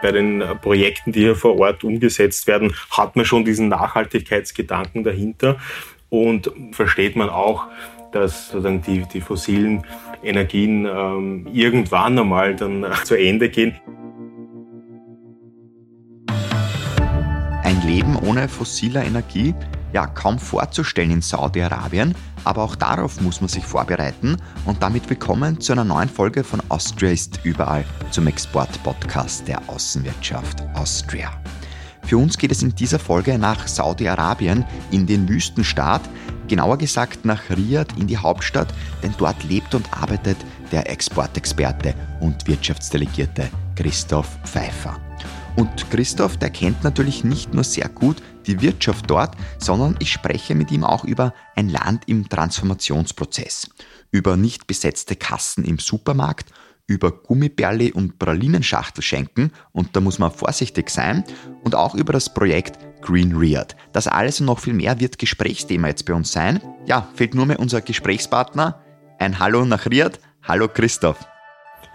Bei 0.00 0.12
den 0.12 0.44
Projekten, 0.62 1.10
die 1.12 1.20
hier 1.20 1.34
vor 1.34 1.58
Ort 1.58 1.82
umgesetzt 1.82 2.46
werden, 2.46 2.72
hat 2.90 3.16
man 3.16 3.24
schon 3.24 3.44
diesen 3.44 3.68
Nachhaltigkeitsgedanken 3.68 5.02
dahinter 5.02 5.58
und 6.08 6.52
versteht 6.72 7.16
man 7.16 7.28
auch, 7.28 7.66
dass 8.12 8.48
sozusagen 8.48 8.80
die, 8.82 9.04
die 9.12 9.20
fossilen 9.20 9.84
Energien 10.22 10.86
ähm, 10.86 11.46
irgendwann 11.52 12.18
einmal 12.18 12.54
dann 12.56 12.86
zu 13.04 13.16
Ende 13.16 13.48
gehen. 13.48 13.74
Ein 17.64 17.82
Leben 17.86 18.16
ohne 18.16 18.48
fossiler 18.48 19.04
Energie? 19.04 19.54
Ja, 19.92 20.06
kaum 20.06 20.38
vorzustellen 20.38 21.10
in 21.10 21.22
Saudi-Arabien, 21.22 22.14
aber 22.44 22.62
auch 22.62 22.76
darauf 22.76 23.22
muss 23.22 23.40
man 23.40 23.48
sich 23.48 23.64
vorbereiten 23.64 24.36
und 24.66 24.82
damit 24.82 25.08
willkommen 25.08 25.62
zu 25.62 25.72
einer 25.72 25.84
neuen 25.84 26.10
Folge 26.10 26.44
von 26.44 26.60
Austria 26.68 27.10
ist 27.10 27.40
überall 27.42 27.84
zum 28.10 28.26
Export-Podcast 28.26 29.48
der 29.48 29.62
Außenwirtschaft 29.66 30.62
Austria. 30.74 31.32
Für 32.02 32.18
uns 32.18 32.36
geht 32.36 32.52
es 32.52 32.62
in 32.62 32.74
dieser 32.74 32.98
Folge 32.98 33.38
nach 33.38 33.66
Saudi-Arabien 33.66 34.66
in 34.90 35.06
den 35.06 35.26
Wüstenstaat, 35.26 36.02
genauer 36.48 36.76
gesagt 36.76 37.24
nach 37.24 37.40
Riyadh 37.48 37.98
in 37.98 38.06
die 38.06 38.18
Hauptstadt, 38.18 38.68
denn 39.02 39.14
dort 39.16 39.42
lebt 39.44 39.74
und 39.74 39.90
arbeitet 39.90 40.36
der 40.70 40.90
Exportexperte 40.90 41.94
und 42.20 42.46
Wirtschaftsdelegierte 42.46 43.48
Christoph 43.74 44.38
Pfeiffer. 44.44 44.98
Und 45.58 45.90
Christoph, 45.90 46.36
der 46.36 46.50
kennt 46.50 46.84
natürlich 46.84 47.24
nicht 47.24 47.52
nur 47.52 47.64
sehr 47.64 47.88
gut 47.88 48.22
die 48.46 48.62
Wirtschaft 48.62 49.10
dort, 49.10 49.36
sondern 49.58 49.96
ich 49.98 50.12
spreche 50.12 50.54
mit 50.54 50.70
ihm 50.70 50.84
auch 50.84 51.02
über 51.04 51.34
ein 51.56 51.68
Land 51.68 52.04
im 52.06 52.28
Transformationsprozess, 52.28 53.68
über 54.12 54.36
nicht 54.36 54.68
besetzte 54.68 55.16
Kassen 55.16 55.64
im 55.64 55.80
Supermarkt 55.80 56.52
über 56.86 57.10
Gummibärli 57.10 57.90
und 57.90 58.20
Pralinenschachtelschenken 58.20 59.50
und 59.72 59.96
da 59.96 60.00
muss 60.00 60.20
man 60.20 60.30
vorsichtig 60.30 60.90
sein 60.90 61.24
und 61.64 61.74
auch 61.74 61.96
über 61.96 62.12
das 62.12 62.32
Projekt 62.32 62.78
Green 63.02 63.36
Riyadh. 63.36 63.74
Das 63.92 64.06
alles 64.06 64.38
und 64.38 64.46
noch 64.46 64.60
viel 64.60 64.74
mehr 64.74 65.00
wird 65.00 65.18
Gesprächsthema 65.18 65.88
jetzt 65.88 66.06
bei 66.06 66.14
uns 66.14 66.30
sein. 66.30 66.60
Ja, 66.86 67.08
fehlt 67.16 67.34
nur 67.34 67.46
mehr 67.46 67.58
unser 67.58 67.80
Gesprächspartner. 67.80 68.80
Ein 69.18 69.40
Hallo 69.40 69.64
nach 69.64 69.86
Riyadh. 69.86 70.20
Hallo 70.44 70.68
Christoph. 70.68 71.18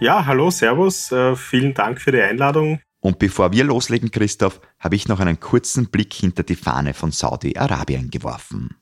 Ja, 0.02 0.26
hallo, 0.26 0.52
Servus. 0.52 1.14
Äh, 1.14 1.38
vielen 1.38 1.74
Dank 1.74 2.02
für 2.02 2.12
die 2.12 2.22
Einladung. 2.22 2.82
Und 3.04 3.20
bevor 3.20 3.52
wir 3.52 3.66
loslegen, 3.66 4.12
Christoph, 4.12 4.62
habe 4.80 4.96
ich 4.96 5.09
noch 5.09 5.20
einen 5.20 5.38
kurzen 5.38 5.88
Blick 5.88 6.14
hinter 6.14 6.44
die 6.44 6.56
Fahne 6.56 6.94
von 6.94 7.12
Saudi-Arabien 7.12 8.09
geworfen. 8.09 8.78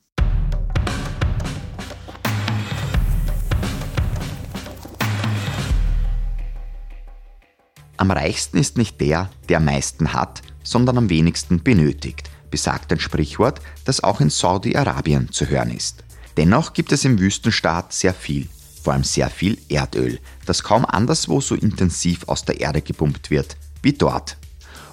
Am 7.98 8.12
reichsten 8.12 8.60
ist 8.60 8.78
nicht 8.78 9.02
der, 9.02 9.32
der 9.50 9.58
am 9.58 9.66
meisten 9.66 10.14
hat, 10.14 10.44
sondern 10.64 11.00
am 11.00 11.10
wenigsten 11.10 11.64
benötigt, 11.64 12.30
besagt 12.52 12.92
ein 12.92 13.00
Sprichwort, 13.00 13.60
das 13.86 14.04
auch 14.04 14.22
in 14.22 14.30
Saudi-Arabien 14.30 15.32
zu 15.32 15.48
hören 15.50 15.72
ist. 15.72 16.04
Dennoch 16.38 16.74
gibt 16.74 16.92
es 16.92 17.06
im 17.06 17.18
Wüstenstaat 17.18 17.92
sehr 17.92 18.14
viel, 18.14 18.48
vor 18.84 18.94
allem 18.94 19.04
sehr 19.04 19.32
viel 19.32 19.58
Erdöl, 19.68 20.20
das 20.46 20.62
kaum 20.62 20.86
anderswo 20.86 21.42
so 21.42 21.56
intensiv 21.56 22.30
aus 22.30 22.46
der 22.46 22.62
Erde 22.62 22.84
gepumpt 22.84 23.32
wird 23.32 23.58
wie 23.82 23.94
dort. 23.94 24.38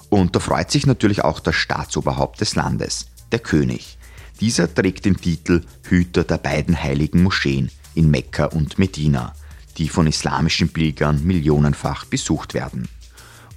Und 0.09 0.35
da 0.35 0.39
freut 0.39 0.71
sich 0.71 0.85
natürlich 0.85 1.23
auch 1.23 1.39
das 1.39 1.55
Staatsoberhaupt 1.55 2.41
des 2.41 2.55
Landes, 2.55 3.07
der 3.31 3.39
König. 3.39 3.97
Dieser 4.39 4.73
trägt 4.73 5.05
den 5.05 5.17
Titel 5.17 5.63
Hüter 5.83 6.23
der 6.23 6.37
beiden 6.37 6.81
heiligen 6.81 7.23
Moscheen 7.23 7.69
in 7.93 8.09
Mekka 8.09 8.45
und 8.45 8.79
Medina, 8.79 9.33
die 9.77 9.89
von 9.89 10.07
islamischen 10.07 10.69
Pilgern 10.69 11.23
millionenfach 11.23 12.05
besucht 12.05 12.53
werden. 12.53 12.87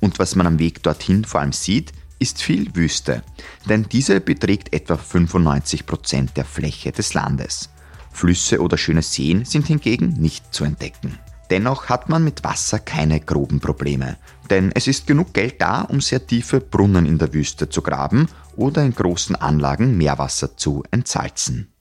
Und 0.01 0.19
was 0.19 0.35
man 0.35 0.47
am 0.47 0.59
Weg 0.59 0.83
dorthin 0.83 1.25
vor 1.25 1.41
allem 1.41 1.53
sieht, 1.53 1.93
ist 2.19 2.43
viel 2.43 2.75
Wüste, 2.75 3.23
denn 3.69 3.87
diese 3.91 4.21
beträgt 4.21 4.73
etwa 4.73 4.97
95 4.97 5.87
Prozent 5.87 6.37
der 6.37 6.45
Fläche 6.45 6.93
des 6.93 7.15
Landes. 7.15 7.71
Flüsse 8.13 8.61
oder 8.61 8.79
schöne 8.79 9.03
Seen 9.03 9.45
sind 9.45 9.67
hingegen 9.67 10.15
nicht 10.21 10.55
zu 10.55 10.65
entdecken. 10.65 11.19
Dennoch 11.51 11.89
hat 11.89 12.09
man 12.09 12.23
mit 12.23 12.45
Wasser 12.45 12.79
keine 12.79 13.21
groben 13.21 13.61
Probleme, 13.61 14.17
denn 14.51 14.73
es 14.75 14.87
ist 14.87 15.07
genug 15.07 15.33
Geld 15.33 15.61
da, 15.61 15.83
um 15.83 16.01
sehr 16.01 16.27
tiefe 16.27 16.61
Brunnen 16.61 17.07
in 17.07 17.19
der 17.19 17.33
Wüste 17.33 17.69
zu 17.69 17.83
graben 17.83 18.29
oder 18.57 18.83
in 18.83 18.95
großen 18.95 19.37
Anlagen 19.37 19.97
Meerwasser 19.97 20.57
zu 20.57 20.85
entsalzen. 20.91 21.73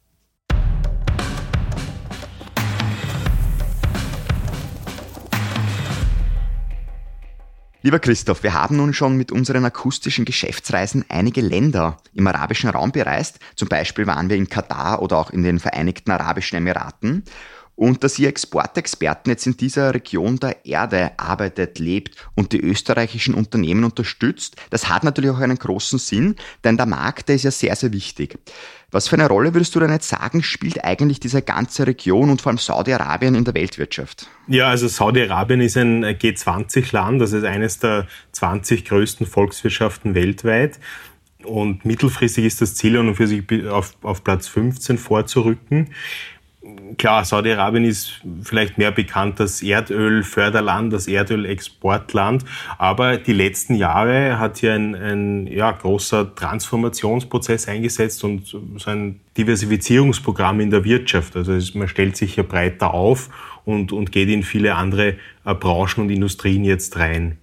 Lieber 7.84 7.98
Christoph, 7.98 8.44
wir 8.44 8.54
haben 8.54 8.78
nun 8.78 8.94
schon 8.94 9.18
mit 9.18 9.32
unseren 9.32 9.66
akustischen 9.66 10.24
Geschäftsreisen 10.24 11.04
einige 11.10 11.42
Länder 11.42 11.98
im 12.14 12.28
arabischen 12.28 12.70
Raum 12.70 12.92
bereist. 12.92 13.40
Zum 13.56 13.70
Beispiel 13.70 14.06
waren 14.06 14.30
wir 14.30 14.38
in 14.38 14.50
Katar 14.50 15.02
oder 15.02 15.18
auch 15.18 15.32
in 15.32 15.42
den 15.42 15.60
Vereinigten 15.60 16.12
Arabischen 16.12 16.58
Emiraten. 16.58 17.24
Und 17.82 18.04
dass 18.04 18.20
ihr 18.20 18.30
Exportexperten 18.30 19.32
jetzt 19.32 19.48
in 19.48 19.58
dieser 19.58 19.92
Region 19.92 20.38
der 20.38 20.68
Erde 20.68 21.14
arbeitet, 21.18 21.80
lebt 21.80 22.16
und 22.36 22.52
die 22.52 22.60
österreichischen 22.60 23.34
Unternehmen 23.34 23.84
unterstützt, 23.84 24.56
das 24.70 24.88
hat 24.88 25.04
natürlich 25.04 25.32
auch 25.32 25.40
einen 25.40 25.58
großen 25.58 25.98
Sinn, 25.98 26.36
denn 26.64 26.78
der 26.78 26.86
Markt, 26.86 27.28
der 27.28 27.38
ist 27.38 27.44
ja 27.44 27.50
sehr, 27.50 27.76
sehr 27.76 27.92
wichtig. 27.92 28.38
Was 28.92 29.08
für 29.08 29.16
eine 29.16 29.28
Rolle 29.28 29.56
würdest 29.56 29.74
du 29.74 29.80
denn 29.80 29.90
jetzt 29.90 30.10
sagen, 30.10 30.44
spielt 30.44 30.84
eigentlich 30.84 31.20
diese 31.20 31.42
ganze 31.42 31.88
Region 31.88 32.30
und 32.30 32.40
vor 32.40 32.52
allem 32.52 32.60
Saudi-Arabien 32.60 33.34
in 33.34 33.46
der 33.46 33.56
Weltwirtschaft? 33.56 34.28
Ja, 34.48 34.68
also 34.68 34.88
Saudi-Arabien 34.88 35.62
ist 35.62 35.76
ein 35.76 36.06
G20-Land, 36.06 37.20
das 37.20 37.34
ist 37.34 37.46
eines 37.46 37.80
der 37.80 38.06
20 38.34 38.86
größten 38.86 39.26
Volkswirtschaften 39.26 40.14
weltweit. 40.14 40.78
Und 41.44 41.84
mittelfristig 41.84 42.46
ist 42.46 42.62
das 42.62 42.76
Ziel, 42.76 42.96
und 43.00 43.16
für 43.16 43.26
sich 43.26 43.44
auf, 43.68 43.96
auf 44.04 44.24
Platz 44.24 44.48
15 44.48 45.00
vorzurücken 45.00 45.90
klar, 46.98 47.26
Saudi-Arabien 47.26 47.86
ist 47.86 48.22
vielleicht 48.44 48.78
mehr 48.78 48.92
bekannt 48.92 49.40
als 49.42 49.62
Erdölförderland, 49.62 50.94
als 50.94 51.08
Erdölexportland, 51.08 52.46
aber 52.78 53.18
die 53.18 53.34
letzten 53.34 53.76
Jahre 53.76 54.38
hat 54.38 54.58
hier 54.60 54.74
ein, 54.74 54.96
ein 54.96 55.48
ja, 55.48 55.72
großer 55.72 56.36
Transformationsprozess 56.36 57.68
eingesetzt 57.68 58.24
und 58.24 58.46
so 58.48 58.62
ein 58.86 59.22
Diversifizierungsprogramm 59.38 60.60
in 60.60 60.70
der 60.70 60.84
Wirtschaft. 60.84 61.36
Also 61.36 61.58
man 61.78 61.88
stellt 61.88 62.16
sich 62.16 62.36
hier 62.36 62.44
breiter 62.44 62.94
auf 62.94 63.30
und, 63.66 63.92
und 63.92 64.12
geht 64.12 64.30
in 64.30 64.44
viele 64.44 64.76
andere 64.76 65.16
äh, 65.46 65.56
Branchen 65.56 66.02
und 66.04 66.10
Industrien 66.10 66.64
jetzt 66.64 66.98
rein. 66.98 67.38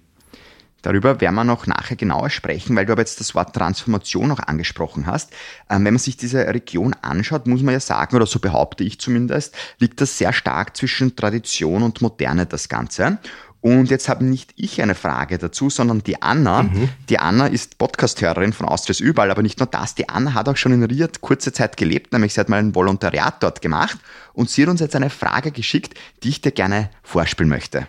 Darüber 0.81 1.19
werden 1.21 1.35
wir 1.35 1.43
noch 1.43 1.67
nachher 1.67 1.95
genauer 1.95 2.29
sprechen, 2.29 2.75
weil 2.75 2.85
du 2.85 2.93
aber 2.93 3.01
jetzt 3.01 3.19
das 3.19 3.35
Wort 3.35 3.55
Transformation 3.55 4.31
auch 4.31 4.39
angesprochen 4.39 5.05
hast. 5.07 5.31
Ähm, 5.69 5.85
wenn 5.85 5.93
man 5.93 5.99
sich 5.99 6.17
diese 6.17 6.47
Region 6.47 6.95
anschaut, 7.01 7.47
muss 7.47 7.61
man 7.61 7.73
ja 7.73 7.79
sagen, 7.79 8.15
oder 8.15 8.25
so 8.25 8.39
behaupte 8.39 8.83
ich 8.83 8.99
zumindest, 8.99 9.55
liegt 9.79 10.01
das 10.01 10.17
sehr 10.17 10.33
stark 10.33 10.77
zwischen 10.77 11.15
Tradition 11.15 11.83
und 11.83 12.01
Moderne, 12.01 12.45
das 12.45 12.69
Ganze. 12.69 13.19
Und 13.61 13.89
jetzt 13.89 14.07
habe 14.07 14.23
nicht 14.23 14.53
ich 14.55 14.81
eine 14.81 14.95
Frage 14.95 15.37
dazu, 15.37 15.69
sondern 15.69 16.01
die 16.01 16.21
Anna. 16.21 16.63
Mhm. 16.63 16.89
Die 17.09 17.19
Anna 17.19 17.47
ist 17.47 17.77
Podcast-Hörerin 17.77 18.53
von 18.53 18.65
Austrias 18.65 19.01
Überall, 19.01 19.31
aber 19.31 19.41
nicht 19.41 19.59
nur 19.59 19.67
das. 19.67 19.95
Die 19.95 20.07
Anna 20.07 20.33
hat 20.33 20.47
auch 20.47 20.55
schon 20.55 20.71
in 20.71 20.83
Riad 20.83 21.19
kurze 21.19 21.51
Zeit 21.51 21.75
gelebt, 21.75 22.13
nämlich 22.13 22.33
sie 22.33 22.39
hat 22.39 22.47
mal 22.47 22.59
ein 22.59 22.73
Volontariat 22.73 23.43
dort 23.43 23.61
gemacht. 23.61 23.97
Und 24.31 24.49
sie 24.49 24.61
hat 24.61 24.69
uns 24.69 24.79
jetzt 24.79 24.95
eine 24.95 25.09
Frage 25.09 25.51
geschickt, 25.51 25.95
die 26.23 26.29
ich 26.29 26.41
dir 26.41 26.51
gerne 26.51 26.89
vorspielen 27.03 27.49
möchte. 27.49 27.87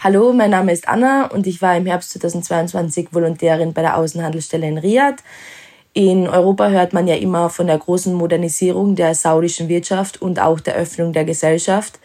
Hallo, 0.00 0.32
mein 0.32 0.50
Name 0.50 0.72
ist 0.72 0.88
Anna 0.88 1.26
und 1.26 1.46
ich 1.46 1.60
war 1.62 1.76
im 1.76 1.86
Herbst 1.86 2.10
2022 2.12 3.08
Volontärin 3.12 3.72
bei 3.72 3.82
der 3.82 3.96
Außenhandelsstelle 3.96 4.66
in 4.66 4.78
Riyadh. 4.78 5.22
In 5.92 6.28
Europa 6.28 6.68
hört 6.68 6.92
man 6.92 7.06
ja 7.06 7.16
immer 7.16 7.50
von 7.50 7.66
der 7.66 7.78
großen 7.78 8.14
Modernisierung 8.14 8.94
der 8.94 9.14
saudischen 9.14 9.68
Wirtschaft 9.68 10.22
und 10.22 10.40
auch 10.40 10.60
der 10.60 10.74
Öffnung 10.74 11.12
der 11.12 11.24
Gesellschaft. 11.24 11.98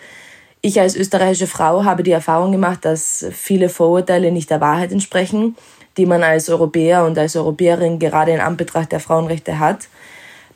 Ich 0.62 0.80
als 0.80 0.96
österreichische 0.96 1.48
Frau 1.48 1.84
habe 1.84 2.04
die 2.04 2.12
Erfahrung 2.12 2.52
gemacht, 2.52 2.84
dass 2.84 3.26
viele 3.32 3.70
Vorurteile 3.70 4.32
nicht 4.32 4.50
der 4.50 4.62
Wahrheit 4.62 4.92
entsprechen, 4.92 5.56
die 5.98 6.06
man 6.06 6.24
als 6.24 6.50
Europäer 6.50 7.06
und 7.06 7.18
als 7.18 7.36
Europäerin 7.36 8.00
gerade 8.00 8.32
in 8.32 8.42
Anbetracht 8.42 8.92
der 8.92 9.00
Frauenrechte 9.00 9.60
hat. 9.60 9.88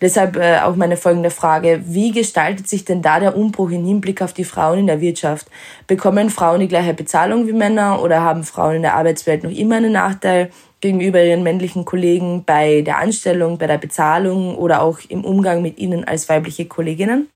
Deshalb 0.01 0.37
äh, 0.37 0.59
auch 0.59 0.75
meine 0.75 0.97
folgende 0.97 1.29
Frage. 1.29 1.81
Wie 1.85 2.11
gestaltet 2.11 2.67
sich 2.69 2.85
denn 2.85 3.01
da 3.01 3.19
der 3.19 3.35
Umbruch 3.35 3.71
im 3.71 3.85
Hinblick 3.85 4.21
auf 4.21 4.33
die 4.33 4.45
Frauen 4.45 4.79
in 4.79 4.87
der 4.87 5.01
Wirtschaft? 5.01 5.47
Bekommen 5.87 6.29
Frauen 6.29 6.61
die 6.61 6.67
gleiche 6.67 6.93
Bezahlung 6.93 7.47
wie 7.47 7.53
Männer 7.53 8.01
oder 8.01 8.21
haben 8.21 8.43
Frauen 8.43 8.77
in 8.77 8.81
der 8.81 8.95
Arbeitswelt 8.95 9.43
noch 9.43 9.51
immer 9.51 9.75
einen 9.77 9.91
Nachteil 9.91 10.51
gegenüber 10.81 11.21
ihren 11.21 11.43
männlichen 11.43 11.83
Kollegen 11.83 12.45
bei 12.45 12.81
der 12.81 12.99
Anstellung, 12.99 13.57
bei 13.57 13.67
der 13.67 13.77
Bezahlung 13.77 14.55
oder 14.55 14.81
auch 14.81 14.99
im 15.09 15.25
Umgang 15.25 15.61
mit 15.61 15.77
ihnen 15.77 16.05
als 16.05 16.29
weibliche 16.29 16.65
Kolleginnen? 16.65 17.27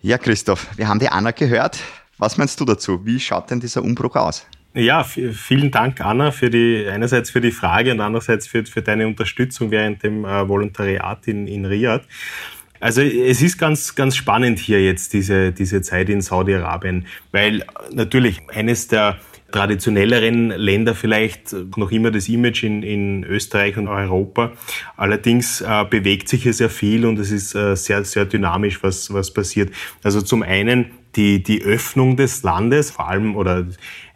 Ja, 0.00 0.18
Christoph, 0.18 0.68
wir 0.76 0.86
haben 0.86 1.00
die 1.00 1.08
Anna 1.08 1.32
gehört. 1.32 1.78
Was 2.18 2.38
meinst 2.38 2.60
du 2.60 2.64
dazu? 2.64 3.04
Wie 3.04 3.18
schaut 3.18 3.50
denn 3.50 3.60
dieser 3.60 3.82
Umbruch 3.82 4.14
aus? 4.14 4.46
Ja, 4.78 5.04
vielen 5.04 5.70
Dank, 5.70 6.02
Anna, 6.02 6.32
für 6.32 6.50
die, 6.50 6.86
einerseits 6.86 7.30
für 7.30 7.40
die 7.40 7.50
Frage 7.50 7.92
und 7.92 8.00
andererseits 8.02 8.46
für, 8.46 8.62
für 8.66 8.82
deine 8.82 9.06
Unterstützung 9.06 9.70
während 9.70 10.02
dem 10.02 10.26
äh, 10.26 10.46
Volontariat 10.46 11.26
in, 11.28 11.46
in 11.46 11.64
Riyadh. 11.64 12.04
Also 12.78 13.00
es 13.00 13.40
ist 13.40 13.56
ganz, 13.56 13.94
ganz 13.94 14.16
spannend 14.16 14.58
hier 14.58 14.84
jetzt 14.84 15.14
diese, 15.14 15.52
diese 15.52 15.80
Zeit 15.80 16.10
in 16.10 16.20
Saudi-Arabien, 16.20 17.06
weil 17.32 17.64
natürlich 17.90 18.42
eines 18.50 18.86
der 18.86 19.18
traditionelleren 19.50 20.50
Länder 20.50 20.94
vielleicht 20.94 21.56
noch 21.78 21.90
immer 21.90 22.10
das 22.10 22.28
Image 22.28 22.62
in, 22.62 22.82
in 22.82 23.24
Österreich 23.24 23.78
und 23.78 23.88
Europa. 23.88 24.52
Allerdings 24.98 25.62
äh, 25.62 25.86
bewegt 25.88 26.28
sich 26.28 26.42
hier 26.42 26.52
sehr 26.52 26.68
viel 26.68 27.06
und 27.06 27.18
es 27.18 27.30
ist 27.30 27.54
äh, 27.54 27.76
sehr, 27.76 28.04
sehr 28.04 28.26
dynamisch, 28.26 28.82
was, 28.82 29.10
was 29.10 29.32
passiert. 29.32 29.70
Also 30.02 30.20
zum 30.20 30.42
einen 30.42 30.90
die, 31.16 31.42
die 31.42 31.62
Öffnung 31.62 32.16
des 32.16 32.42
Landes, 32.42 32.90
vor 32.90 33.08
allem, 33.08 33.36
oder 33.36 33.66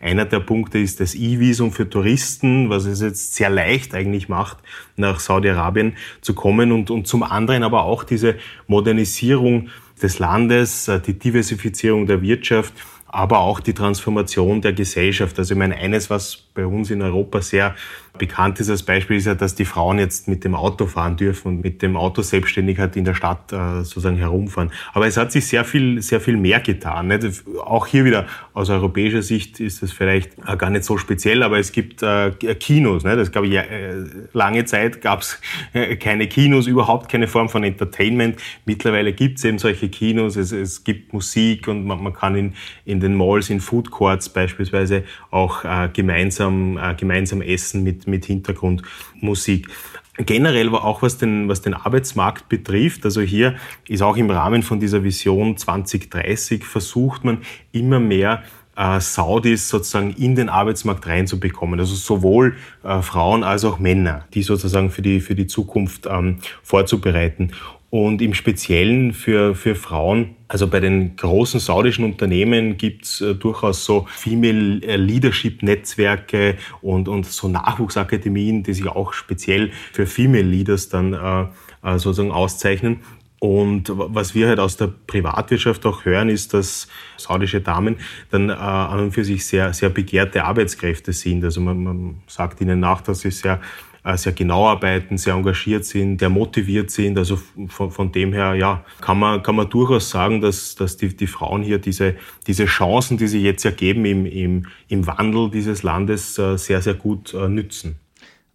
einer 0.01 0.25
der 0.25 0.41
Punkte 0.41 0.79
ist 0.79 1.01
das 1.01 1.15
E-Visum 1.15 1.73
für 1.73 1.89
Touristen, 1.89 2.71
was 2.71 2.85
es 2.85 3.01
jetzt 3.01 3.35
sehr 3.35 3.51
leicht 3.51 3.95
eigentlich 3.95 4.29
macht, 4.29 4.59
nach 4.97 5.19
Saudi-Arabien 5.21 5.97
zu 6.21 6.35
kommen 6.35 6.73
und, 6.73 6.91
und 6.91 7.07
zum 7.07 7.23
anderen 7.23 7.63
aber 7.63 7.85
auch 7.85 8.05
diese 8.05 8.37
Modernisierung 8.67 9.69
des 10.03 10.19
Landes, 10.19 10.89
äh, 10.89 11.01
die 11.01 11.19
Diversifizierung 11.19 12.07
der 12.07 12.23
Wirtschaft, 12.23 12.75
aber 13.07 13.41
auch 13.41 13.61
die 13.61 13.75
Transformation 13.75 14.61
der 14.61 14.73
Gesellschaft. 14.73 15.39
Also 15.39 15.55
ich 15.55 15.59
meine, 15.59 15.77
eines, 15.77 16.11
was 16.11 16.37
bei 16.55 16.65
uns 16.65 16.91
in 16.91 17.03
Europa 17.03 17.43
sehr 17.43 17.75
bekannt 18.19 18.61
ist 18.61 18.69
als 18.69 18.83
Beispiel, 18.83 19.17
ist 19.17 19.27
ja, 19.27 19.35
dass 19.35 19.55
die 19.55 19.65
Frauen 19.65 19.99
jetzt 19.99 20.29
mit 20.29 20.45
dem 20.45 20.55
Auto 20.55 20.87
fahren 20.87 21.17
dürfen 21.17 21.49
und 21.49 21.65
mit 21.65 21.83
dem 21.83 21.97
Auto 21.97 22.23
selbstständig 22.23 22.79
halt 22.79 22.97
in 22.97 23.05
der 23.05 23.15
Stadt 23.15 23.53
äh, 23.53 23.83
sozusagen 23.83 24.17
herumfahren. 24.17 24.71
Aber 24.93 25.07
es 25.07 25.17
hat 25.17 25.33
sich 25.33 25.47
sehr 25.47 25.65
viel, 25.65 26.03
sehr 26.03 26.21
viel 26.21 26.37
mehr 26.37 26.61
getan. 26.61 27.13
Auch 27.65 27.87
hier 27.87 28.05
wieder 28.05 28.27
aus 28.53 28.69
europäischer 28.69 29.23
Sicht 29.23 29.61
ist 29.61 29.83
es 29.83 29.93
vielleicht 29.93 30.33
äh, 30.47 30.57
gar 30.57 30.71
nicht 30.71 30.85
so 30.85 30.99
speziell, 30.99 31.43
aber 31.43 31.59
es 31.59 31.73
gibt 31.73 32.03
äh, 32.03 32.31
Kinos. 32.59 33.05
Nicht? 33.05 33.37
Ich, 33.37 33.53
äh, 33.53 33.95
lange 34.33 34.65
Zeit 34.65 35.01
gab 35.01 35.21
es 35.21 35.41
keine 36.01 36.29
Kinos, 36.29 36.67
überhaupt 36.67 37.11
keine 37.11 37.29
Form 37.29 37.49
von 37.49 37.65
Entertainment. 37.65 38.37
Mittlerweile 38.67 39.13
gibt 39.13 39.39
es 39.39 39.45
eben 39.45 39.59
solche 39.59 39.89
Kinos. 39.89 40.37
Es, 40.37 40.53
es 40.53 40.85
gibt 40.85 41.13
Musik 41.13 41.69
und 41.69 41.85
man, 41.87 42.03
man 42.03 42.13
kann 42.13 42.35
in, 42.35 42.55
in 42.85 43.01
den 43.01 43.15
Malls, 43.15 43.51
in 43.51 43.61
Food 43.61 43.91
Courts 43.91 44.29
beispielsweise 44.29 45.05
auch 45.31 45.65
gemeinsam, 45.93 46.79
gemeinsam 46.97 47.43
essen 47.43 47.83
mit, 47.83 48.00
mit 48.07 48.25
Hintergrundmusik. 48.25 49.69
Generell 50.19 50.69
aber 50.69 50.85
auch 50.85 51.03
was 51.03 51.19
den, 51.19 51.49
was 51.49 51.63
den 51.63 51.75
Arbeitsmarkt 51.75 52.49
betrifft, 52.49 53.05
also 53.05 53.21
hier 53.21 53.57
ist 53.89 54.03
auch 54.03 54.17
im 54.17 54.31
Rahmen 54.31 54.63
von 54.63 54.79
dieser 54.79 55.03
Vision 55.03 55.57
2030 55.57 56.65
versucht 56.65 57.25
man 57.25 57.39
immer 57.73 58.01
mehr 58.01 58.43
äh, 58.77 59.01
Saudis 59.01 59.69
sozusagen 59.69 60.11
in 60.15 60.35
den 60.35 60.49
Arbeitsmarkt 60.49 61.07
reinzubekommen. 61.07 61.79
Also 61.81 61.95
sowohl 61.95 62.57
äh, 62.83 63.03
Frauen 63.03 63.45
als 63.45 63.65
auch 63.65 63.79
Männer, 63.79 64.25
die 64.35 64.43
sozusagen 64.43 64.91
für 64.91 65.03
die, 65.03 65.21
für 65.21 65.35
die 65.35 65.47
Zukunft 65.47 66.07
ähm, 66.07 66.39
vorzubereiten. 66.63 67.53
Und 67.91 68.23
im 68.23 68.35
Speziellen 68.35 69.13
für, 69.13 69.57
für 69.57 69.75
Frauen, 69.75 70.37
also 70.47 70.69
bei 70.69 70.79
den 70.79 71.17
großen 71.17 71.59
saudischen 71.59 72.05
Unternehmen 72.05 72.77
gibt's 72.77 73.21
äh, 73.21 73.35
durchaus 73.35 73.85
so 73.85 74.07
Female 74.09 74.81
äh, 74.83 74.97
Leadership 74.97 75.65
Netzwerke 75.65 76.57
und, 76.83 77.09
und 77.09 77.27
so 77.27 77.49
Nachwuchsakademien, 77.49 78.63
die 78.63 78.75
sich 78.75 78.87
auch 78.87 79.13
speziell 79.13 79.73
für 79.93 80.07
Female 80.07 80.45
Leaders 80.45 80.89
dann 80.89 81.15
äh, 81.15 81.43
äh, 81.83 81.99
sozusagen 81.99 82.31
auszeichnen. 82.31 83.01
Und 83.41 83.91
was 83.93 84.35
wir 84.35 84.49
halt 84.49 84.61
aus 84.61 84.77
der 84.77 84.93
Privatwirtschaft 85.07 85.85
auch 85.87 86.05
hören, 86.05 86.29
ist, 86.29 86.53
dass 86.53 86.89
saudische 87.17 87.61
Damen 87.61 87.97
dann 88.31 88.51
äh, 88.51 88.53
an 88.53 89.01
und 89.01 89.13
für 89.13 89.25
sich 89.25 89.47
sehr, 89.47 89.73
sehr 89.73 89.89
begehrte 89.89 90.45
Arbeitskräfte 90.45 91.13
sind. 91.13 91.43
Also 91.43 91.61
man, 91.61 91.83
man 91.83 92.17
sagt 92.27 92.61
ihnen 92.61 92.79
nach, 92.81 93.01
dass 93.01 93.21
sie 93.21 93.31
sehr 93.31 93.61
sehr 94.05 94.33
genau 94.33 94.69
arbeiten, 94.69 95.19
sehr 95.19 95.35
engagiert 95.35 95.85
sind, 95.85 96.21
sehr 96.21 96.31
motiviert 96.31 96.91
sind. 96.91 97.19
Also 97.19 97.39
von, 97.69 97.91
von 97.91 98.13
dem 98.13 98.33
her, 98.33 98.55
ja, 98.55 98.85
kann 99.01 99.19
man, 99.19 99.43
kann 99.43 99.57
man 99.57 99.69
durchaus 99.69 100.11
sagen, 100.11 100.41
dass, 100.41 100.75
dass 100.75 100.97
die, 100.97 101.15
die 101.15 101.27
Frauen 101.27 101.63
hier 101.63 101.79
diese, 101.79 102.17
diese 102.47 102.67
Chancen, 102.67 103.19
die 103.19 103.29
sie 103.29 103.43
jetzt 103.43 103.65
ergeben 103.65 104.05
im, 104.05 104.27
im, 104.27 104.67
im 104.89 105.07
Wandel 105.07 105.51
dieses 105.51 105.83
Landes, 105.83 106.39
äh, 106.39 106.57
sehr, 106.57 106.81
sehr 106.81 106.95
gut 106.95 107.35
äh, 107.35 107.49
nützen. 107.49 108.01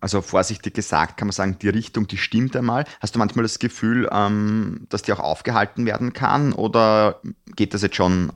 Also 0.02 0.22
vorsichtig 0.22 0.76
gesagt 0.76 1.18
kann 1.18 1.28
man 1.28 1.34
sagen, 1.34 1.58
die 1.60 1.70
Richtung, 1.70 2.06
die 2.08 2.18
stimmt 2.18 2.56
einmal. 2.56 2.86
Hast 3.00 3.16
du 3.16 3.20
manchmal 3.20 3.44
das 3.44 3.58
Gefühl, 3.58 4.08
ähm, 4.12 4.86
dass 4.90 5.02
die 5.02 5.14
auch 5.14 5.20
aufgehalten 5.20 5.86
werden 5.86 6.14
kann 6.14 6.54
oder 6.54 7.22
geht 7.56 7.74
das 7.74 7.82
jetzt 7.82 7.96
schon 7.96 8.32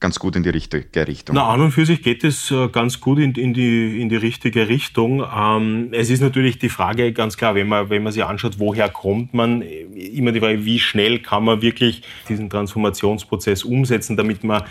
ganz 0.00 0.18
gut 0.18 0.34
in 0.34 0.42
die 0.42 0.48
richtige 0.48 1.06
Richtung. 1.06 1.36
Na, 1.36 1.48
an 1.48 1.60
und 1.60 1.72
für 1.72 1.84
sich 1.84 2.02
geht 2.02 2.24
es 2.24 2.50
äh, 2.50 2.68
ganz 2.68 3.00
gut 3.00 3.18
in, 3.18 3.32
in, 3.34 3.52
die, 3.52 4.00
in 4.00 4.08
die 4.08 4.16
richtige 4.16 4.68
Richtung. 4.68 5.22
Ähm, 5.34 5.90
es 5.92 6.08
ist 6.10 6.20
natürlich 6.20 6.58
die 6.58 6.70
Frage, 6.70 7.12
ganz 7.12 7.36
klar, 7.36 7.54
wenn 7.54 7.68
man, 7.68 7.90
wenn 7.90 8.02
man 8.02 8.12
sich 8.12 8.24
anschaut, 8.24 8.58
woher 8.58 8.88
kommt 8.88 9.34
man, 9.34 9.62
immer 9.62 10.32
die 10.32 10.40
Frage, 10.40 10.64
wie 10.64 10.78
schnell 10.78 11.20
kann 11.20 11.44
man 11.44 11.60
wirklich 11.62 12.02
diesen 12.28 12.48
Transformationsprozess 12.48 13.62
umsetzen, 13.62 14.16
damit 14.16 14.42
man 14.42 14.64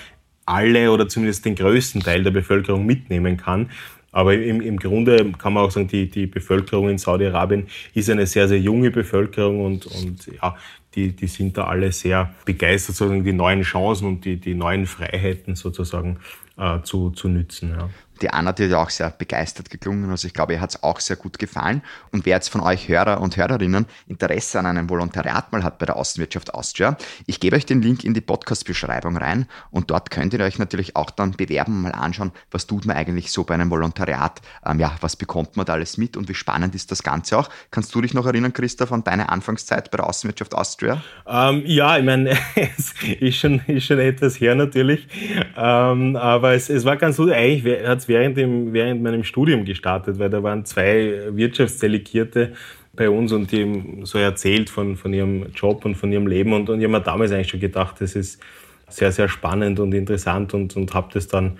alle 0.45 0.91
oder 0.91 1.07
zumindest 1.07 1.45
den 1.45 1.55
größten 1.55 2.01
Teil 2.01 2.23
der 2.23 2.31
Bevölkerung 2.31 2.85
mitnehmen 2.85 3.37
kann. 3.37 3.69
Aber 4.11 4.33
im, 4.33 4.59
im 4.61 4.77
Grunde 4.77 5.31
kann 5.37 5.53
man 5.53 5.63
auch 5.63 5.71
sagen, 5.71 5.87
die, 5.87 6.09
die 6.09 6.25
Bevölkerung 6.25 6.89
in 6.89 6.97
Saudi-Arabien 6.97 7.67
ist 7.93 8.09
eine 8.09 8.25
sehr, 8.25 8.47
sehr 8.47 8.59
junge 8.59 8.89
Bevölkerung 8.89 9.63
und, 9.63 9.85
und 9.85 10.27
ja, 10.41 10.55
die, 10.99 11.15
die 11.15 11.27
sind 11.27 11.57
da 11.57 11.65
alle 11.65 11.91
sehr 11.91 12.33
begeistert, 12.45 12.95
sozusagen 12.95 13.23
die 13.23 13.33
neuen 13.33 13.61
Chancen 13.61 14.07
und 14.07 14.25
die, 14.25 14.37
die 14.37 14.53
neuen 14.53 14.85
Freiheiten 14.85 15.55
sozusagen 15.55 16.17
äh, 16.57 16.81
zu, 16.81 17.11
zu 17.11 17.29
nützen. 17.29 17.71
Ja. 17.71 17.89
Die 18.21 18.29
Anna 18.29 18.49
hat 18.49 18.59
ja 18.59 18.77
auch 18.77 18.89
sehr 18.89 19.09
begeistert 19.09 19.69
geklungen, 19.69 20.09
also 20.09 20.27
ich 20.27 20.33
glaube, 20.33 20.53
ihr 20.53 20.61
hat 20.61 20.71
es 20.71 20.83
auch 20.83 20.99
sehr 20.99 21.15
gut 21.15 21.39
gefallen. 21.39 21.81
Und 22.11 22.25
wer 22.25 22.35
jetzt 22.35 22.49
von 22.49 22.61
euch 22.61 22.87
Hörer 22.87 23.21
und 23.21 23.37
Hörerinnen 23.37 23.85
Interesse 24.07 24.59
an 24.59 24.65
einem 24.65 24.89
Volontariat 24.89 25.51
mal 25.51 25.63
hat 25.63 25.79
bei 25.79 25.85
der 25.85 25.95
Außenwirtschaft 25.95 26.53
Austria, 26.53 26.97
ich 27.25 27.39
gebe 27.39 27.55
euch 27.55 27.65
den 27.65 27.81
Link 27.81 28.03
in 28.03 28.13
die 28.13 28.21
Podcast-Beschreibung 28.21 29.17
rein 29.17 29.47
und 29.71 29.91
dort 29.91 30.11
könnt 30.11 30.33
ihr 30.33 30.39
euch 30.41 30.59
natürlich 30.59 30.95
auch 30.95 31.09
dann 31.09 31.31
bewerben 31.31 31.81
mal 31.81 31.93
anschauen, 31.93 32.31
was 32.51 32.67
tut 32.67 32.85
man 32.85 32.97
eigentlich 32.97 33.31
so 33.31 33.43
bei 33.43 33.53
einem 33.53 33.69
Volontariat, 33.69 34.41
ähm, 34.65 34.79
ja, 34.79 34.95
was 35.01 35.15
bekommt 35.15 35.55
man 35.55 35.65
da 35.65 35.73
alles 35.73 35.97
mit 35.97 36.17
und 36.17 36.27
wie 36.27 36.33
spannend 36.33 36.75
ist 36.75 36.91
das 36.91 37.03
Ganze 37.03 37.37
auch. 37.37 37.49
Kannst 37.71 37.93
du 37.95 38.01
dich 38.01 38.13
noch 38.13 38.25
erinnern, 38.25 38.53
Christoph, 38.53 38.91
an 38.91 39.03
deine 39.03 39.29
Anfangszeit 39.29 39.91
bei 39.91 39.97
der 39.97 40.07
Außenwirtschaft 40.07 40.53
Austria? 40.55 41.01
Ähm, 41.27 41.63
ja, 41.65 41.97
ich 41.97 42.03
meine, 42.03 42.31
es 42.55 42.93
ist 43.19 43.37
schon, 43.37 43.61
ist 43.67 43.85
schon 43.85 43.99
etwas 43.99 44.39
her 44.39 44.55
natürlich, 44.55 45.07
ähm, 45.55 46.15
aber 46.15 46.53
es, 46.53 46.69
es 46.69 46.83
war 46.83 46.97
ganz 46.97 47.17
gut, 47.17 47.31
eigentlich 47.31 47.85
hat 47.85 47.99
es 47.99 48.07
während, 48.09 48.35
dem, 48.35 48.73
während 48.73 49.01
meinem 49.01 49.23
Studium 49.23 49.63
gestartet, 49.63 50.19
weil 50.19 50.29
da 50.29 50.43
waren 50.43 50.65
zwei 50.65 51.21
Wirtschaftsdelegierte 51.29 52.51
bei 52.93 53.09
uns 53.09 53.31
und 53.31 53.51
die 53.51 53.61
haben 53.61 54.05
so 54.05 54.17
erzählt 54.17 54.69
von, 54.69 54.97
von 54.97 55.13
ihrem 55.13 55.45
Job 55.55 55.85
und 55.85 55.95
von 55.95 56.11
ihrem 56.11 56.27
Leben. 56.27 56.51
Und, 56.51 56.69
und 56.69 56.79
ich 56.79 56.83
habe 56.83 56.97
mir 56.97 57.01
damals 57.01 57.31
eigentlich 57.31 57.49
schon 57.49 57.61
gedacht, 57.61 57.95
das 57.99 58.15
ist 58.15 58.41
sehr, 58.89 59.13
sehr 59.13 59.29
spannend 59.29 59.79
und 59.79 59.93
interessant 59.93 60.53
und, 60.53 60.75
und 60.75 60.93
habe 60.93 61.09
das 61.13 61.27
dann 61.27 61.59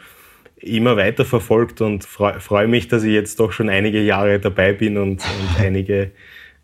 immer 0.58 0.98
weiter 0.98 1.24
verfolgt 1.24 1.80
und 1.80 2.04
freue 2.04 2.40
freu 2.42 2.68
mich, 2.68 2.90
dass 2.90 3.04
ich 3.04 3.14
jetzt 3.14 3.40
doch 3.40 3.54
schon 3.54 3.70
einige 3.70 4.02
Jahre 4.02 4.40
dabei 4.40 4.74
bin 4.74 4.98
und, 4.98 5.22
und 5.22 5.60
einige 5.60 6.12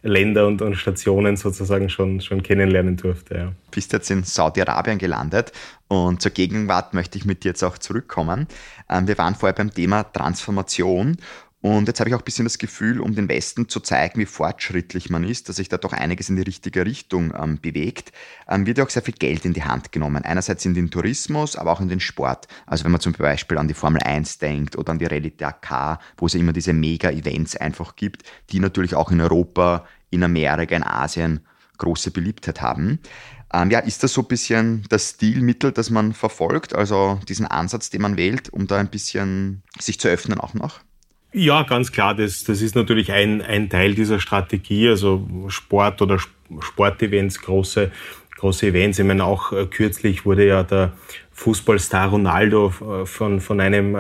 Länder 0.06 0.48
und, 0.48 0.62
und, 0.62 0.76
Stationen 0.76 1.36
sozusagen 1.36 1.90
schon, 1.90 2.22
schon 2.22 2.44
kennenlernen 2.44 2.96
durfte. 2.96 3.36
Ja. 3.36 3.52
Bist 3.72 3.92
jetzt 3.92 4.10
in 4.12 4.24
Saudi-Arabien 4.24 5.00
gelandet 5.00 5.52
und 5.88 6.22
zur 6.22 6.32
Gegenwart 6.32 6.94
möchte 6.94 7.18
ich 7.18 7.26
mit 7.26 7.44
dir 7.44 7.50
jetzt 7.50 7.64
auch 7.64 7.78
zurückkommen. 7.78 8.48
Ähm, 8.88 9.08
wir 9.08 9.18
waren 9.18 9.36
vorher 9.36 9.56
beim 9.56 9.74
Thema 9.74 10.04
Transformation 10.04 11.18
und 11.66 11.88
jetzt 11.88 12.00
habe 12.00 12.12
ich 12.12 12.14
auch 12.14 12.20
ein 12.20 12.26
bisschen 12.26 12.46
das 12.46 12.60
Gefühl, 12.60 13.02
um 13.02 13.16
den 13.16 13.28
Westen 13.28 13.68
zu 13.68 13.80
zeigen, 13.80 14.20
wie 14.20 14.28
fortschrittlich 14.28 15.10
man 15.10 15.24
ist, 15.24 15.50
dass 15.50 15.56
sich 15.56 15.68
da 15.68 15.80
doch 15.80 15.94
einiges 15.94 16.30
in 16.30 16.36
die 16.36 16.44
richtige 16.44 16.86
Richtung 16.86 17.34
ähm, 17.36 17.60
bewegt, 17.60 18.12
ähm, 18.48 18.68
wird 18.68 18.78
ja 18.78 18.84
auch 18.84 18.90
sehr 18.92 19.02
viel 19.02 19.16
Geld 19.16 19.46
in 19.46 19.54
die 19.54 19.64
Hand 19.64 19.92
genommen. 19.92 20.24
Einerseits 20.24 20.64
in 20.64 20.76
den 20.76 20.92
Tourismus, 20.92 21.56
aber 21.56 21.72
auch 21.72 21.82
in 21.82 21.90
den 21.90 22.00
Sport. 22.00 22.48
Also 22.68 22.84
wenn 22.84 22.92
man 22.92 23.02
zum 23.02 23.14
Beispiel 23.14 23.58
an 23.58 23.68
die 23.68 23.74
Formel 23.74 24.04
1 24.04 24.38
denkt 24.38 24.78
oder 24.78 24.92
an 24.92 25.00
die 25.00 25.06
Rallye 25.06 25.32
Dakar, 25.32 25.98
wo 26.18 26.28
es 26.28 26.34
ja 26.34 26.40
immer 26.40 26.54
diese 26.54 26.72
Mega-Events 26.72 27.56
einfach 27.56 27.96
gibt, 27.96 28.22
die 28.52 28.60
natürlich 28.60 28.94
auch 28.94 29.10
in 29.10 29.20
Europa, 29.20 29.88
in 30.10 30.24
Amerika, 30.24 30.76
in 30.76 30.84
Asien 30.84 31.42
große 31.78 32.12
Beliebtheit 32.12 32.62
haben. 32.62 33.00
Ähm, 33.54 33.72
ja, 33.72 33.80
ist 33.80 34.04
das 34.04 34.14
so 34.14 34.22
ein 34.22 34.28
bisschen 34.28 34.84
das 34.90 35.12
Stilmittel, 35.12 35.72
das 35.72 35.90
man 35.90 36.14
verfolgt, 36.14 36.74
also 36.74 37.20
diesen 37.28 37.46
Ansatz, 37.46 37.90
den 37.90 38.02
man 38.02 38.18
wählt, 38.18 38.50
um 38.50 38.68
da 38.68 38.78
ein 38.78 38.90
bisschen 38.90 39.62
sich 39.80 40.00
zu 40.00 40.08
öffnen 40.08 40.40
auch 40.40 40.54
noch? 40.54 40.80
Ja, 41.32 41.64
ganz 41.64 41.92
klar, 41.92 42.16
das, 42.16 42.46
das 42.46 42.62
ist 42.62 42.76
natürlich 42.76 43.12
ein, 43.12 43.42
ein 43.42 43.70
Teil 43.70 43.94
dieser 43.94 44.20
Strategie, 44.20 44.88
also 44.88 45.28
Sport 45.50 46.02
oder 46.02 46.18
Sportevents, 46.60 47.42
große, 47.42 47.92
große 48.38 48.68
Events. 48.68 49.00
Ich 49.00 49.06
meine, 49.06 49.26
auch 49.26 49.52
äh, 49.52 49.66
kürzlich 49.66 50.26
wurde 50.26 50.48
ja 50.48 50.64
der 50.64 50.94
Fußballstar 51.38 52.10
Ronaldo 52.10 52.68
äh, 52.68 53.06
von, 53.06 53.42
von 53.42 53.60
einem 53.60 53.98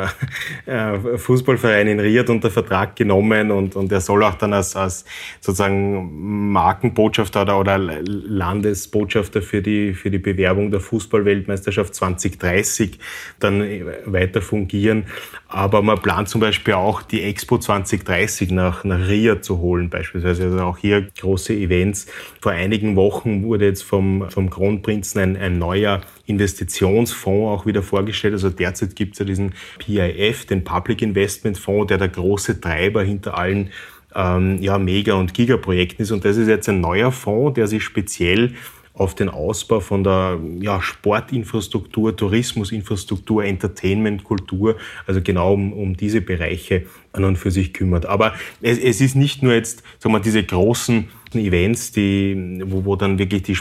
äh, 0.65 1.18
Fußballverein 1.18 1.88
in 1.88 2.00
Riyadh 2.00 2.32
unter 2.32 2.50
Vertrag 2.50 2.96
genommen 2.96 3.51
und, 3.51 3.75
und 3.75 3.92
er 3.92 4.00
soll 4.00 4.24
auch 4.24 4.36
dann 4.36 4.54
als, 4.54 4.75
als 4.77 5.04
sozusagen 5.42 6.51
Markenbotschafter 6.54 7.42
oder, 7.42 7.60
oder 7.60 7.77
Landesbotschafter 7.77 9.42
für 9.42 9.62
die, 9.62 9.94
für 9.94 10.10
die 10.10 10.18
Bewerbung 10.18 10.72
der 10.72 10.80
Fußballweltmeisterschaft 10.80 11.94
2030 11.94 13.00
dann 13.39 13.62
weiter 14.06 14.42
fungieren. 14.42 15.06
Aber 15.50 15.82
man 15.82 16.00
plant 16.01 16.30
zum 16.30 16.39
Beispiel 16.39 16.75
auch 16.75 17.01
die 17.01 17.22
Expo 17.22 17.58
2030 17.58 18.51
nach, 18.51 18.86
nach 18.86 19.10
Riyadh 19.10 19.42
zu 19.42 19.60
holen 19.60 19.89
beispielsweise. 19.89 20.46
Also 20.46 20.62
auch 20.62 20.77
hier 20.77 21.08
große 21.20 21.54
Events. 21.54 22.08
Vor 22.42 22.54
einigen 22.54 22.96
Wochen 22.96 23.44
wurde 23.44 23.65
jetzt 23.65 23.84
vom, 23.84 24.30
vom 24.30 24.50
Kronprinzen 24.50 25.20
ein, 25.20 25.38
ein 25.38 25.60
neuer 25.60 26.00
Investitionsfonds 26.25 27.62
auch 27.62 27.65
wieder 27.65 27.84
vorgestellt. 27.84 28.34
Also 28.34 28.50
derzeit 28.50 28.96
gibt 28.96 29.13
es 29.13 29.20
ja 29.20 29.25
diesen 29.25 29.53
PIF, 29.79 30.46
den 30.46 30.63
Public 30.63 31.01
Investment 31.01 31.58
Fonds, 31.58 31.88
der 31.88 31.98
der 31.98 32.10
große 32.10 32.60
Treiber 32.60 33.03
hinter 33.03 33.38
allen 33.38 33.72
ähm, 34.15 34.62
ja, 34.62 34.77
Mega- 34.79 35.15
und 35.15 35.34
Gigaprojekten 35.34 36.03
ist. 36.03 36.12
Und 36.12 36.25
das 36.25 36.38
ist 36.38 36.48
jetzt 36.48 36.70
ein 36.70 36.82
neuer 36.82 37.12
Fonds, 37.12 37.55
der 37.55 37.67
sich 37.67 37.84
speziell 37.84 38.53
auf 38.96 39.13
den 39.13 39.29
Ausbau 39.29 39.82
von 39.82 40.03
der 40.03 40.39
ja, 40.62 40.82
Sportinfrastruktur, 40.82 42.15
Tourismusinfrastruktur, 42.15 43.44
Entertainment, 43.44 44.24
Kultur, 44.24 44.77
also 45.05 45.22
genau 45.22 45.53
um, 45.53 45.74
um 45.74 45.98
diese 45.98 46.22
Bereiche 46.22 46.86
an 47.12 47.25
und 47.25 47.38
für 47.38 47.51
sich 47.51 47.74
kümmert. 47.74 48.05
Aber 48.05 48.34
es, 48.62 48.77
es 48.77 49.01
ist 49.01 49.15
nicht 49.15 49.44
nur 49.44 49.53
jetzt, 49.53 49.84
sagen 50.00 50.15
wir, 50.15 50.22
diese 50.22 50.44
großen 50.44 51.10
Events, 51.34 51.91
die, 51.91 52.62
wo, 52.65 52.86
wo 52.86 52.96
dann 52.96 53.20
wirklich 53.20 53.44
die 53.44 53.55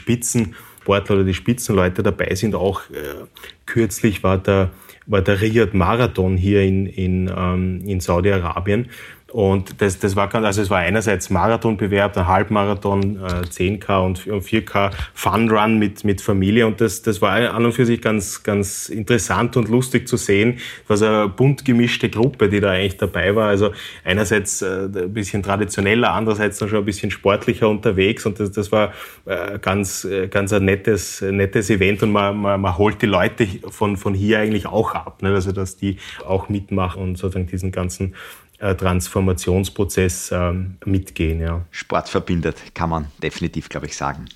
Spitzensportler 0.84 1.16
oder 1.16 1.24
die 1.24 1.34
Spitzenleute 1.34 2.02
dabei 2.02 2.34
sind. 2.34 2.54
Auch 2.54 2.82
äh, 2.90 3.24
kürzlich 3.66 4.22
war 4.22 4.38
der, 4.38 4.70
war 5.06 5.22
der 5.22 5.40
Riyadh 5.40 5.74
Marathon 5.74 6.36
hier 6.36 6.62
in, 6.62 6.86
in, 6.86 7.30
ähm, 7.34 7.80
in 7.86 8.00
Saudi-Arabien. 8.00 8.90
Und 9.34 9.82
das, 9.82 9.98
das 9.98 10.14
war 10.14 10.28
ganz, 10.28 10.46
also 10.46 10.62
es 10.62 10.70
war 10.70 10.78
einerseits 10.78 11.28
Marathonbewerb, 11.28 12.12
der 12.12 12.28
Halbmarathon, 12.28 13.16
äh, 13.16 13.44
10K 13.44 14.06
und 14.06 14.20
4K 14.20 14.92
Fun 15.12 15.50
Run 15.50 15.80
mit, 15.80 16.04
mit 16.04 16.20
Familie. 16.20 16.68
Und 16.68 16.80
das, 16.80 17.02
das 17.02 17.20
war 17.20 17.32
an 17.32 17.64
und 17.64 17.72
für 17.72 17.84
sich 17.84 18.00
ganz, 18.00 18.44
ganz 18.44 18.88
interessant 18.88 19.56
und 19.56 19.68
lustig 19.68 20.06
zu 20.06 20.16
sehen. 20.16 20.58
Es 20.88 21.00
war 21.00 21.24
eine 21.24 21.28
bunt 21.28 21.64
gemischte 21.64 22.10
Gruppe, 22.10 22.48
die 22.48 22.60
da 22.60 22.70
eigentlich 22.70 22.96
dabei 22.96 23.34
war. 23.34 23.48
Also 23.48 23.72
einerseits 24.04 24.62
äh, 24.62 24.84
ein 24.84 25.12
bisschen 25.12 25.42
traditioneller, 25.42 26.12
andererseits 26.12 26.58
dann 26.58 26.68
schon 26.68 26.78
ein 26.78 26.84
bisschen 26.84 27.10
sportlicher 27.10 27.68
unterwegs. 27.68 28.26
Und 28.26 28.38
das, 28.38 28.52
das 28.52 28.70
war 28.70 28.92
äh, 29.24 29.58
ganz, 29.58 30.04
äh, 30.04 30.28
ganz 30.28 30.52
ein 30.52 30.64
nettes, 30.64 31.22
nettes 31.22 31.70
Event. 31.70 32.04
Und 32.04 32.12
man, 32.12 32.36
man, 32.36 32.60
man 32.60 32.78
holt 32.78 33.02
die 33.02 33.06
Leute 33.06 33.48
von, 33.68 33.96
von 33.96 34.14
hier 34.14 34.38
eigentlich 34.38 34.66
auch 34.68 34.94
ab. 34.94 35.22
Ne? 35.22 35.30
Also 35.30 35.50
dass 35.50 35.76
die 35.76 35.96
auch 36.24 36.48
mitmachen 36.48 37.02
und 37.02 37.18
sozusagen 37.18 37.48
diesen 37.48 37.72
ganzen 37.72 38.12
äh, 38.12 38.43
Transformationsprozess 38.58 40.30
ähm, 40.32 40.76
mitgehen. 40.84 41.40
Ja. 41.40 41.64
Sport 41.70 42.08
verbindet, 42.08 42.74
kann 42.74 42.90
man 42.90 43.06
definitiv, 43.22 43.68
glaube 43.68 43.86
ich, 43.86 43.96
sagen. 43.96 44.26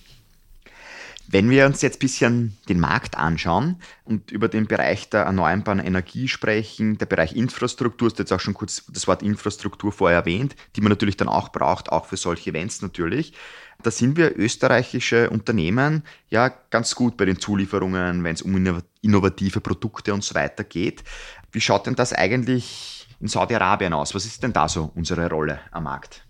Wenn 1.31 1.51
wir 1.51 1.67
uns 1.67 1.83
jetzt 1.83 1.97
ein 1.97 2.01
bisschen 2.01 2.57
den 2.71 2.81
Markt 2.81 3.19
anschauen 3.19 3.77
und 4.05 4.31
über 4.31 4.49
den 4.49 4.67
Bereich 4.67 5.11
der 5.11 5.25
erneuerbaren 5.25 5.79
Energie 5.79 6.27
sprechen, 6.27 6.97
der 6.97 7.05
Bereich 7.05 7.37
Infrastruktur, 7.37 8.09
ist 8.09 8.19
jetzt 8.19 8.33
auch 8.33 8.41
schon 8.41 8.55
kurz 8.55 8.85
das 8.89 9.07
Wort 9.07 9.23
Infrastruktur 9.23 9.93
vorher 9.93 10.21
erwähnt, 10.21 10.57
die 10.75 10.81
man 10.81 10.89
natürlich 10.89 11.19
dann 11.19 11.29
auch 11.29 11.51
braucht, 11.51 11.93
auch 11.93 12.07
für 12.07 12.17
solche 12.17 12.49
Events 12.49 12.81
natürlich. 12.81 13.35
Da 13.83 13.91
sind 13.91 14.17
wir 14.17 14.39
österreichische 14.39 15.29
Unternehmen 15.29 16.03
ja 16.31 16.49
ganz 16.49 16.95
gut 16.95 17.19
bei 17.19 17.27
den 17.27 17.39
Zulieferungen, 17.39 18.25
wenn 18.25 18.35
es 18.35 18.41
um 18.41 18.83
innovative 19.03 19.61
Produkte 19.61 20.15
und 20.15 20.25
so 20.25 20.35
weiter 20.35 20.65
geht. 20.65 21.05
Wie 21.53 21.61
schaut 21.61 21.87
denn 21.87 21.95
das 21.95 22.15
eigentlich 22.15 22.98
in 23.21 23.29
Saudi-Arabien 23.29 23.93
aus? 23.93 24.15
Was 24.15 24.27
ist 24.27 24.43
denn 24.43 24.53
da 24.53 24.69
so 24.69 24.91
unsere 24.95 25.29
Rolle 25.29 25.61
am 25.71 25.85
Markt? 25.85 26.25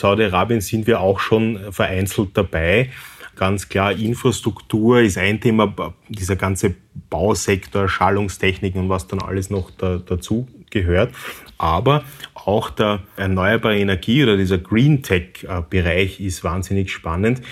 Saudi-Arabien 0.00 0.60
sind 0.60 0.86
wir 0.86 1.00
auch 1.00 1.20
schon 1.20 1.72
vereinzelt 1.72 2.30
dabei. 2.34 2.90
Ganz 3.36 3.68
klar, 3.68 3.92
Infrastruktur 3.92 5.00
ist 5.00 5.18
ein 5.18 5.40
Thema, 5.40 5.94
dieser 6.08 6.36
ganze 6.36 6.74
Bausektor, 7.08 7.88
Schallungstechniken 7.88 8.82
und 8.82 8.88
was 8.88 9.06
dann 9.06 9.20
alles 9.20 9.50
noch 9.50 9.70
da, 9.70 9.98
dazu 9.98 10.48
gehört. 10.70 11.14
Aber 11.58 12.04
auch 12.34 12.70
der 12.70 13.00
erneuerbare 13.16 13.78
Energie 13.78 14.22
oder 14.22 14.36
dieser 14.36 14.58
Green 14.58 15.02
Tech-Bereich 15.02 16.20
ist 16.20 16.44
wahnsinnig 16.44 16.90
spannend 16.90 17.42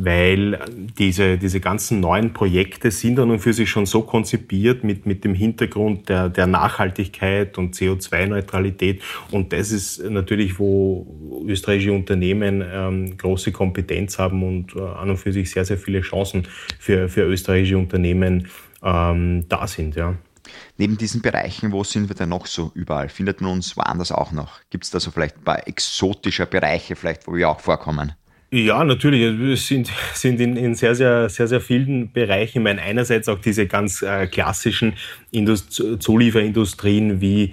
weil 0.00 0.60
diese, 0.96 1.38
diese 1.38 1.58
ganzen 1.58 1.98
neuen 1.98 2.32
Projekte 2.32 2.92
sind 2.92 3.16
dann 3.16 3.30
und 3.32 3.40
für 3.40 3.52
sich 3.52 3.68
schon 3.68 3.84
so 3.84 4.02
konzipiert 4.02 4.84
mit, 4.84 5.06
mit 5.06 5.24
dem 5.24 5.34
Hintergrund 5.34 6.08
der, 6.08 6.28
der 6.28 6.46
Nachhaltigkeit 6.46 7.58
und 7.58 7.74
CO2-Neutralität. 7.74 9.02
Und 9.32 9.52
das 9.52 9.72
ist 9.72 10.02
natürlich, 10.08 10.60
wo 10.60 11.44
österreichische 11.46 11.92
Unternehmen 11.92 12.64
ähm, 12.72 13.16
große 13.18 13.50
Kompetenz 13.50 14.20
haben 14.20 14.44
und 14.44 14.76
äh, 14.76 14.80
an 14.80 15.10
und 15.10 15.16
für 15.16 15.32
sich 15.32 15.50
sehr, 15.50 15.64
sehr 15.64 15.78
viele 15.78 16.00
Chancen 16.02 16.46
für, 16.78 17.08
für 17.08 17.22
österreichische 17.22 17.76
Unternehmen 17.76 18.46
ähm, 18.84 19.48
da 19.48 19.66
sind. 19.66 19.96
Ja. 19.96 20.14
Neben 20.76 20.96
diesen 20.96 21.22
Bereichen, 21.22 21.72
wo 21.72 21.82
sind 21.82 22.08
wir 22.08 22.14
denn 22.14 22.28
noch 22.28 22.46
so 22.46 22.70
überall? 22.74 23.08
Findet 23.08 23.40
man 23.40 23.50
uns 23.50 23.76
woanders 23.76 24.12
auch 24.12 24.30
noch? 24.30 24.60
Gibt 24.70 24.84
es 24.84 24.90
da 24.90 25.00
so 25.00 25.10
vielleicht 25.10 25.38
ein 25.38 25.44
paar 25.44 25.66
exotische 25.66 26.46
Bereiche, 26.46 26.94
vielleicht, 26.94 27.26
wo 27.26 27.34
wir 27.34 27.50
auch 27.50 27.58
vorkommen? 27.58 28.12
Ja, 28.50 28.82
natürlich. 28.82 29.38
Wir 29.38 29.58
sind, 29.58 29.90
sind 30.14 30.40
in, 30.40 30.56
in 30.56 30.74
sehr, 30.74 30.94
sehr, 30.94 31.28
sehr, 31.28 31.48
sehr 31.48 31.60
vielen 31.60 32.10
Bereichen. 32.10 32.56
Ich 32.58 32.64
meine, 32.64 32.80
einerseits 32.80 33.28
auch 33.28 33.38
diese 33.38 33.66
ganz 33.66 34.00
äh, 34.02 34.26
klassischen 34.26 34.94
Indust 35.30 35.82
Zulieferindustrien 35.98 37.20
wie, 37.20 37.52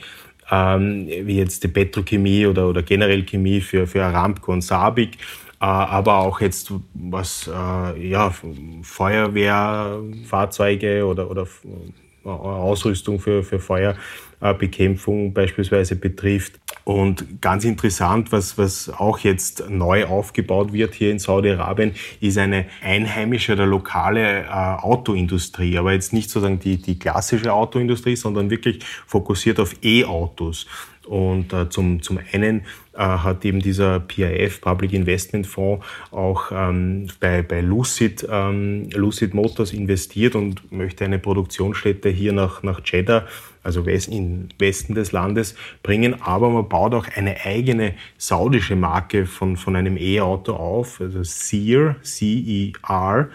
ähm, 0.50 1.08
wie 1.08 1.36
jetzt 1.38 1.64
die 1.64 1.68
Petrochemie 1.68 2.46
oder, 2.46 2.70
oder 2.70 2.82
generell 2.82 3.24
Chemie 3.24 3.60
für, 3.60 3.88
für 3.88 4.06
Aramco 4.06 4.54
und 4.54 4.62
Sabik. 4.62 5.18
Äh, 5.60 5.66
aber 5.66 6.20
auch 6.20 6.40
jetzt 6.40 6.72
was, 6.94 7.48
äh, 7.48 8.08
ja, 8.08 8.34
Feuerwehrfahrzeuge 8.82 11.06
oder, 11.06 11.30
oder 11.30 11.46
Ausrüstung 12.26 13.20
für, 13.20 13.44
für 13.44 13.60
Feuerbekämpfung 13.60 15.34
beispielsweise 15.34 15.96
betrifft. 15.96 16.60
Und 16.84 17.42
ganz 17.42 17.64
interessant, 17.64 18.32
was, 18.32 18.58
was 18.58 18.90
auch 18.90 19.20
jetzt 19.20 19.70
neu 19.70 20.06
aufgebaut 20.06 20.72
wird 20.72 20.94
hier 20.94 21.12
in 21.12 21.20
Saudi-Arabien, 21.20 21.94
ist 22.22 22.38
eine 22.38 22.66
einheimische 22.84 23.54
oder 23.54 23.66
lokale 23.66 24.44
äh, 24.44 24.48
Autoindustrie. 24.48 25.78
Aber 25.78 25.94
jetzt 25.94 26.14
nicht 26.14 26.30
sozusagen 26.30 26.60
die, 26.60 26.78
die 26.78 27.00
klassische 27.00 27.54
Autoindustrie, 27.54 28.16
sondern 28.16 28.50
wirklich 28.50 28.84
fokussiert 29.08 29.60
auf 29.60 29.76
E-Autos. 29.84 30.68
Und 31.06 31.54
äh, 31.54 31.70
zum, 31.70 32.02
zum 32.02 32.20
einen 32.32 32.62
äh, 32.94 33.00
hat 33.00 33.46
eben 33.46 33.60
dieser 33.60 34.00
PIF, 34.00 34.62
Public 34.62 34.94
Investment 34.94 35.48
Fonds, 35.48 35.86
auch 36.12 36.52
ähm, 36.52 37.08
bei, 37.20 37.42
bei 37.42 37.62
Lucid, 37.62 38.26
ähm, 38.30 38.90
Lucid 38.94 39.34
Motors 39.34 39.74
investiert 39.74 40.36
und 40.36 40.72
möchte 40.72 41.06
eine 41.06 41.20
Produktionsstätte 41.20 42.10
hier 42.10 42.34
nach, 42.34 42.64
nach 42.64 42.82
Jeddah, 42.84 43.26
also 43.64 43.86
West, 43.86 44.10
im 44.10 44.50
Westen 44.60 44.96
des 44.96 45.12
Landes, 45.12 45.56
bringen. 45.84 46.22
Aber 46.22 46.50
man 46.50 46.70
baut 46.70 46.94
auch 46.94 47.08
eine 47.16 47.46
eigene 47.46 47.94
saudische 48.18 48.76
Marke 48.76 49.26
von, 49.26 49.58
von 49.58 49.76
einem 49.76 49.98
E-Auto 49.98 50.54
auf, 50.54 51.02
also 51.02 51.24
Seer, 51.24 51.96
C-E-R. 52.02 53.30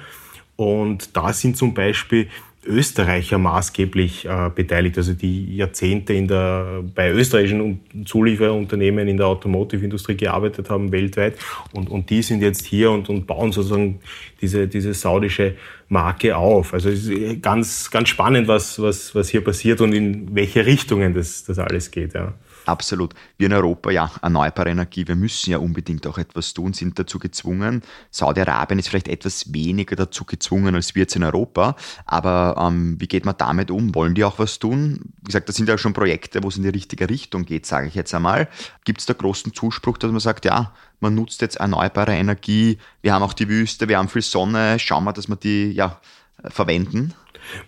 Und 0.57 1.17
da 1.17 1.33
sind 1.33 1.57
zum 1.57 1.73
Beispiel 1.73 2.29
Österreicher 2.67 3.38
maßgeblich 3.38 4.26
äh, 4.26 4.50
beteiligt, 4.55 4.99
also 4.99 5.14
die 5.14 5.57
Jahrzehnte 5.57 6.12
in 6.12 6.29
der, 6.29 6.83
bei 6.95 7.11
österreichischen 7.11 7.81
Zulieferunternehmen 8.05 9.09
in 9.09 9.17
der 9.17 9.29
Automotive-Industrie 9.29 10.17
gearbeitet 10.17 10.69
haben 10.69 10.93
weltweit 10.93 11.38
und, 11.73 11.88
und 11.88 12.11
die 12.11 12.21
sind 12.21 12.43
jetzt 12.43 12.67
hier 12.67 12.90
und, 12.90 13.09
und 13.09 13.26
bauen 13.26 13.52
sozusagen 13.52 14.00
diese, 14.43 14.69
diese 14.69 14.93
saudische 14.93 15.55
Marke 15.88 16.37
auf. 16.37 16.75
Also 16.75 16.90
es 16.90 17.07
ist 17.07 17.43
ganz, 17.43 17.90
ganz 17.90 18.11
spannend, 18.11 18.47
was, 18.47 18.81
was, 18.81 19.14
was 19.14 19.31
hier 19.31 19.43
passiert 19.43 19.81
und 19.81 19.95
in 19.95 20.35
welche 20.35 20.67
Richtungen 20.67 21.14
das, 21.14 21.45
das 21.45 21.59
alles 21.59 21.90
geht. 21.90 22.12
Ja. 22.12 22.35
Absolut. 22.71 23.15
Wir 23.37 23.47
in 23.47 23.53
Europa, 23.53 23.91
ja, 23.91 24.12
erneuerbare 24.23 24.71
Energie, 24.71 25.09
wir 25.09 25.17
müssen 25.17 25.50
ja 25.50 25.59
unbedingt 25.59 26.07
auch 26.07 26.19
etwas 26.19 26.55
tun, 26.55 26.73
sind 26.73 26.97
dazu 27.00 27.19
gezwungen. 27.19 27.83
Saudi-Arabien 28.12 28.79
ist 28.79 28.89
vielleicht 28.89 29.09
etwas 29.09 29.53
weniger 29.53 29.97
dazu 29.97 30.25
gezwungen 30.25 30.77
als 30.77 30.95
wir 30.95 31.03
jetzt 31.03 31.17
in 31.17 31.25
Europa. 31.25 31.75
Aber 32.07 32.55
ähm, 32.61 32.95
wie 33.00 33.09
geht 33.09 33.25
man 33.25 33.35
damit 33.37 33.73
um? 33.73 33.93
Wollen 33.97 34.15
die 34.15 34.23
auch 34.23 34.39
was 34.39 34.61
tun? 34.61 35.00
Wie 35.23 35.25
gesagt, 35.25 35.49
das 35.49 35.57
sind 35.57 35.69
ja 35.69 35.79
schon 35.79 35.95
Projekte, 35.95 36.45
wo 36.45 36.49
es 36.49 36.59
in 36.59 36.62
die 36.62 36.69
richtige 36.69 37.11
Richtung 37.11 37.45
geht, 37.45 37.67
sage 37.67 37.89
ich 37.89 37.97
jetzt 37.97 38.15
einmal. 38.15 38.49
Gibt 38.85 39.00
es 39.00 39.07
da 39.07 39.15
großen 39.15 39.53
Zuspruch, 39.53 39.99
dass 39.99 40.12
man 40.12 40.21
sagt, 40.21 40.45
ja, 40.45 40.73
man 41.00 41.17
nutzt 41.17 41.41
jetzt 41.41 41.57
erneuerbare 41.57 42.12
Energie, 42.12 42.79
wir 43.03 43.15
haben 43.15 43.25
auch 43.25 43.33
die 43.33 43.49
Wüste, 43.49 43.89
wir 43.89 43.99
haben 43.99 44.09
viel 44.09 44.23
Sonne, 44.23 44.79
schauen 44.79 45.03
wir, 45.03 45.12
dass 45.12 45.29
wir 45.29 45.35
die 45.35 45.73
ja, 45.73 46.00
verwenden? 46.45 47.15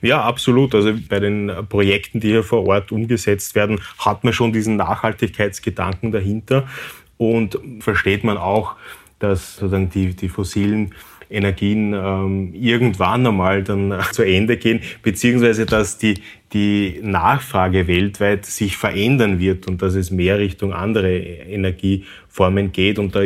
Ja, 0.01 0.23
absolut. 0.23 0.75
Also 0.75 0.95
bei 1.09 1.21
den 1.21 1.51
Projekten, 1.69 2.21
die 2.21 2.29
hier 2.29 2.45
vor 2.45 2.67
Ort 2.67 2.93
umgesetzt 2.93 3.55
werden, 3.55 3.81
hat 3.99 4.25
man 4.25 4.33
schon 4.33 4.53
diesen 4.53 4.77
Nachhaltigkeitsgedanken 4.77 6.12
dahinter 6.12 6.69
und 7.17 7.59
versteht 7.81 8.25
man 8.25 8.37
auch, 8.37 8.77
dass 9.19 9.57
sozusagen 9.57 9.91
die, 9.91 10.15
die 10.15 10.29
fossilen 10.29 10.93
Energien 11.33 11.95
ähm, 11.95 12.53
irgendwann 12.55 13.27
einmal 13.27 13.62
dann 13.62 13.99
zu 14.12 14.23
Ende 14.23 14.57
gehen, 14.57 14.81
beziehungsweise 15.03 15.67
dass 15.67 15.99
die, 15.99 16.23
die 16.53 17.01
Nachfrage 17.03 17.87
weltweit 17.87 18.45
sich 18.45 18.77
verändern 18.77 19.39
wird 19.39 19.67
und 19.67 19.83
dass 19.83 19.95
es 19.95 20.11
mehr 20.11 20.39
Richtung 20.39 20.73
andere 20.73 21.17
Energieformen 21.19 22.73
geht. 22.73 22.99
Und 22.99 23.15
da 23.15 23.23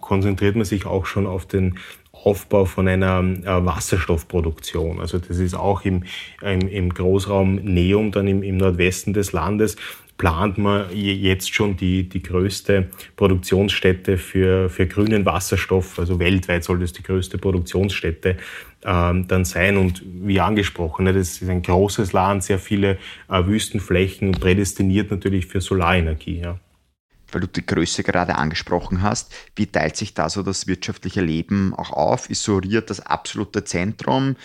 konzentriert 0.00 0.56
man 0.56 0.64
sich 0.64 0.84
auch 0.86 1.06
schon 1.06 1.26
auf 1.26 1.46
den 1.46 1.78
Aufbau 2.24 2.64
von 2.64 2.88
einer 2.88 3.20
äh, 3.20 3.64
Wasserstoffproduktion. 3.64 5.00
Also 5.00 5.18
das 5.18 5.38
ist 5.38 5.54
auch 5.54 5.84
im, 5.84 6.04
im, 6.42 6.68
im 6.68 6.92
Großraum 6.92 7.60
Neum, 7.62 8.12
dann 8.12 8.26
im, 8.26 8.42
im 8.42 8.56
Nordwesten 8.56 9.12
des 9.12 9.32
Landes 9.32 9.76
plant 10.18 10.58
man 10.58 10.86
jetzt 10.92 11.54
schon 11.54 11.76
die, 11.76 12.08
die 12.08 12.22
größte 12.22 12.88
Produktionsstätte 13.16 14.18
für, 14.18 14.68
für 14.68 14.86
grünen 14.86 15.24
Wasserstoff. 15.24 15.98
Also 15.98 16.18
weltweit 16.18 16.64
soll 16.64 16.80
das 16.80 16.92
die 16.92 17.04
größte 17.04 17.38
Produktionsstätte 17.38 18.36
ähm, 18.84 19.28
dann 19.28 19.44
sein. 19.44 19.76
Und 19.76 20.02
wie 20.04 20.40
angesprochen, 20.40 21.04
ne, 21.04 21.12
das 21.12 21.40
ist 21.40 21.48
ein 21.48 21.62
großes 21.62 22.12
Land, 22.12 22.42
sehr 22.42 22.58
viele 22.58 22.98
äh, 23.30 23.46
Wüstenflächen 23.46 24.28
und 24.28 24.40
prädestiniert 24.40 25.10
natürlich 25.12 25.46
für 25.46 25.60
Solarenergie. 25.60 26.42
Weil 27.32 27.42
du 27.42 27.46
die 27.46 27.66
Größe 27.66 28.02
gerade 28.02 28.36
angesprochen 28.36 29.02
hast, 29.02 29.34
wie 29.56 29.66
teilt 29.66 29.96
sich 29.96 30.14
da 30.14 30.28
so 30.28 30.42
das 30.42 30.66
wirtschaftliche 30.66 31.20
Leben 31.20 31.74
auch 31.74 31.90
auf? 31.90 32.30
Isoliert 32.30 32.90
das 32.90 33.00
absolute 33.00 33.64
Zentrum? 33.64 34.36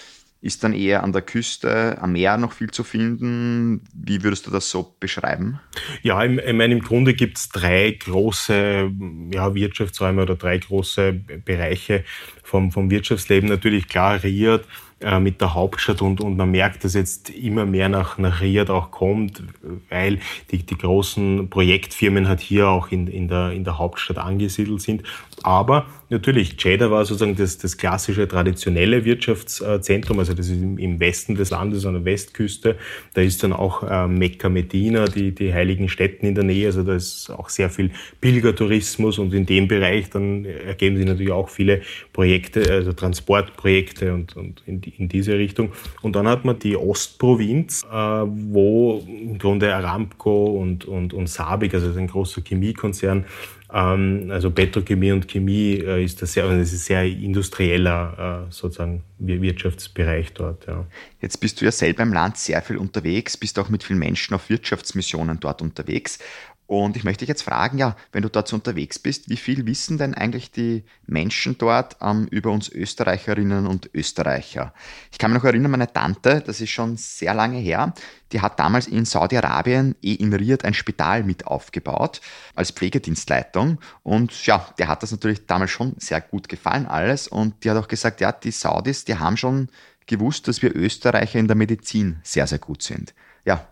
Ist 0.41 0.65
dann 0.65 0.73
eher 0.73 1.03
an 1.03 1.13
der 1.13 1.21
Küste, 1.21 1.97
am 2.01 2.11
Meer 2.11 2.35
noch 2.35 2.51
viel 2.51 2.69
zu 2.69 2.83
finden? 2.83 3.79
Wie 3.93 4.23
würdest 4.23 4.45
du 4.45 4.51
das 4.51 4.69
so 4.69 4.93
beschreiben? 4.99 5.61
Ja, 6.01 6.21
ich 6.21 6.53
meine, 6.53 6.73
im 6.73 6.81
Grunde 6.81 7.13
gibt 7.13 7.37
es 7.37 7.47
drei 7.47 7.91
große 7.91 8.91
ja, 9.31 9.55
Wirtschaftsräume 9.55 10.21
oder 10.23 10.35
drei 10.35 10.57
große 10.57 11.13
Bereiche 11.13 12.03
vom, 12.43 12.73
vom 12.73 12.91
Wirtschaftsleben. 12.91 13.47
Natürlich 13.47 13.87
klar, 13.87 14.21
Riyadh 14.21 14.65
äh, 15.03 15.19
mit 15.19 15.41
der 15.41 15.53
Hauptstadt 15.53 16.01
und, 16.01 16.21
und 16.21 16.37
man 16.37 16.51
merkt, 16.51 16.83
dass 16.83 16.93
jetzt 16.93 17.29
immer 17.29 17.65
mehr 17.65 17.89
nach, 17.89 18.17
nach 18.17 18.41
Riyadh 18.41 18.71
auch 18.71 18.91
kommt, 18.91 19.43
weil 19.89 20.19
die, 20.51 20.63
die 20.63 20.77
großen 20.77 21.49
Projektfirmen 21.49 22.27
halt 22.27 22.39
hier 22.39 22.69
auch 22.69 22.91
in, 22.91 23.07
in, 23.07 23.27
der, 23.27 23.51
in 23.51 23.63
der 23.63 23.77
Hauptstadt 23.77 24.17
angesiedelt 24.17 24.81
sind. 24.81 25.03
Aber 25.43 25.85
natürlich, 26.13 26.55
Jeddah 26.63 26.89
war 26.89 27.03
sozusagen 27.05 27.35
das, 27.35 27.57
das 27.57 27.77
klassische 27.77 28.27
traditionelle 28.27 29.03
Wirtschaftszentrum, 29.03 30.19
also 30.19 30.33
das 30.33 30.47
ist 30.47 30.61
im 30.61 30.99
Westen 30.99 31.35
des 31.35 31.49
Landes, 31.49 31.85
an 31.85 31.95
der 31.95 32.05
Westküste. 32.05 32.77
Da 33.13 33.21
ist 33.21 33.43
dann 33.43 33.51
auch 33.51 33.83
äh, 33.83 34.07
Mekka, 34.07 34.47
Medina, 34.49 35.05
die, 35.05 35.33
die 35.33 35.53
heiligen 35.53 35.89
Städten 35.89 36.25
in 36.25 36.35
der 36.35 36.43
Nähe, 36.43 36.67
also 36.67 36.83
da 36.83 36.95
ist 36.95 37.29
auch 37.29 37.49
sehr 37.49 37.69
viel 37.69 37.91
Pilgertourismus 38.21 39.19
und 39.19 39.33
in 39.33 39.45
dem 39.45 39.67
Bereich 39.67 40.09
dann 40.09 40.45
ergeben 40.45 40.95
sich 40.95 41.05
natürlich 41.05 41.33
auch 41.33 41.49
viele 41.49 41.81
Projekte, 42.13 42.71
also 42.71 42.93
Transportprojekte 42.93 44.13
und, 44.13 44.37
und 44.37 44.63
in, 44.65 44.81
in 44.97 45.09
diese 45.09 45.37
Richtung. 45.37 45.71
Und 46.01 46.15
dann 46.15 46.27
hat 46.27 46.45
man 46.45 46.59
die 46.59 46.77
Ostprovinz, 46.77 47.83
äh, 47.83 47.95
wo 47.95 49.03
im 49.07 49.37
Grunde 49.37 49.75
Aramco 49.75 50.45
und, 50.45 50.85
und, 50.85 51.13
und 51.13 51.27
Sabic, 51.27 51.73
also 51.73 51.97
ein 51.99 52.07
großer 52.07 52.41
Chemiekonzern, 52.41 53.25
also 53.73 54.51
Petrochemie 54.51 55.11
und 55.11 55.27
Chemie 55.27 55.79
äh, 55.79 56.03
ist 56.03 56.21
das 56.21 56.33
sehr, 56.33 56.43
also 56.43 56.55
das 56.55 56.71
ist 56.71 56.85
sehr 56.85 57.05
industrieller 57.05 58.45
äh, 58.47 58.51
sozusagen 58.51 59.03
Wirtschaftsbereich 59.17 60.31
dort. 60.33 60.67
Ja. 60.67 60.85
Jetzt 61.21 61.37
bist 61.37 61.59
du 61.59 61.65
ja 61.65 61.71
selber 61.71 62.03
im 62.03 62.13
Land 62.13 62.37
sehr 62.37 62.61
viel 62.61 62.77
unterwegs, 62.77 63.35
bist 63.35 63.57
auch 63.57 63.69
mit 63.69 63.83
vielen 63.83 63.97
Menschen 63.97 64.35
auf 64.35 64.49
Wirtschaftsmissionen 64.49 65.39
dort 65.39 65.63
unterwegs. 65.63 66.19
Und 66.65 66.95
ich 66.95 67.03
möchte 67.03 67.19
dich 67.19 67.29
jetzt 67.29 67.43
fragen, 67.43 67.77
ja, 67.77 67.95
wenn 68.13 68.23
du 68.23 68.29
dort 68.29 68.47
so 68.47 68.55
unterwegs 68.55 68.97
bist, 68.97 69.29
wie 69.29 69.37
viel 69.37 69.65
wissen 69.65 69.97
denn 69.97 70.13
eigentlich 70.13 70.51
die 70.51 70.83
Menschen 71.05 71.57
dort 71.57 71.97
ähm, 72.01 72.27
über 72.31 72.51
uns 72.51 72.69
Österreicherinnen 72.69 73.67
und 73.67 73.89
Österreicher? 73.93 74.73
Ich 75.11 75.17
kann 75.17 75.31
mich 75.31 75.41
noch 75.41 75.47
erinnern, 75.47 75.71
meine 75.71 75.91
Tante, 75.91 76.41
das 76.45 76.61
ist 76.61 76.69
schon 76.69 76.95
sehr 76.95 77.33
lange 77.33 77.59
her, 77.59 77.93
die 78.31 78.41
hat 78.41 78.59
damals 78.59 78.87
in 78.87 79.05
Saudi-Arabien 79.05 79.95
eh 80.01 80.13
in 80.13 80.33
Riyadh 80.33 80.65
ein 80.65 80.73
Spital 80.73 81.23
mit 81.23 81.45
aufgebaut 81.45 82.21
als 82.55 82.71
Pflegedienstleitung. 82.71 83.79
Und 84.01 84.45
ja, 84.45 84.65
der 84.79 84.87
hat 84.87 85.03
das 85.03 85.11
natürlich 85.11 85.45
damals 85.45 85.71
schon 85.71 85.95
sehr 85.97 86.21
gut 86.21 86.49
gefallen 86.49 86.87
alles. 86.87 87.27
Und 87.27 87.63
die 87.63 87.69
hat 87.69 87.77
auch 87.77 87.87
gesagt, 87.87 88.21
ja, 88.21 88.31
die 88.31 88.51
Saudis, 88.51 89.05
die 89.05 89.19
haben 89.19 89.37
schon 89.37 89.69
gewusst, 90.07 90.47
dass 90.47 90.61
wir 90.61 90.75
Österreicher 90.75 91.39
in 91.39 91.47
der 91.47 91.55
Medizin 91.55 92.19
sehr, 92.23 92.47
sehr 92.47 92.59
gut 92.59 92.81
sind. 92.81 93.13
Ja, 93.45 93.67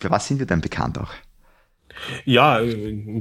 für 0.00 0.10
was 0.10 0.26
sind 0.26 0.38
wir 0.38 0.46
denn 0.46 0.60
bekannt 0.60 0.98
auch? 0.98 1.12
Ja, 2.24 2.60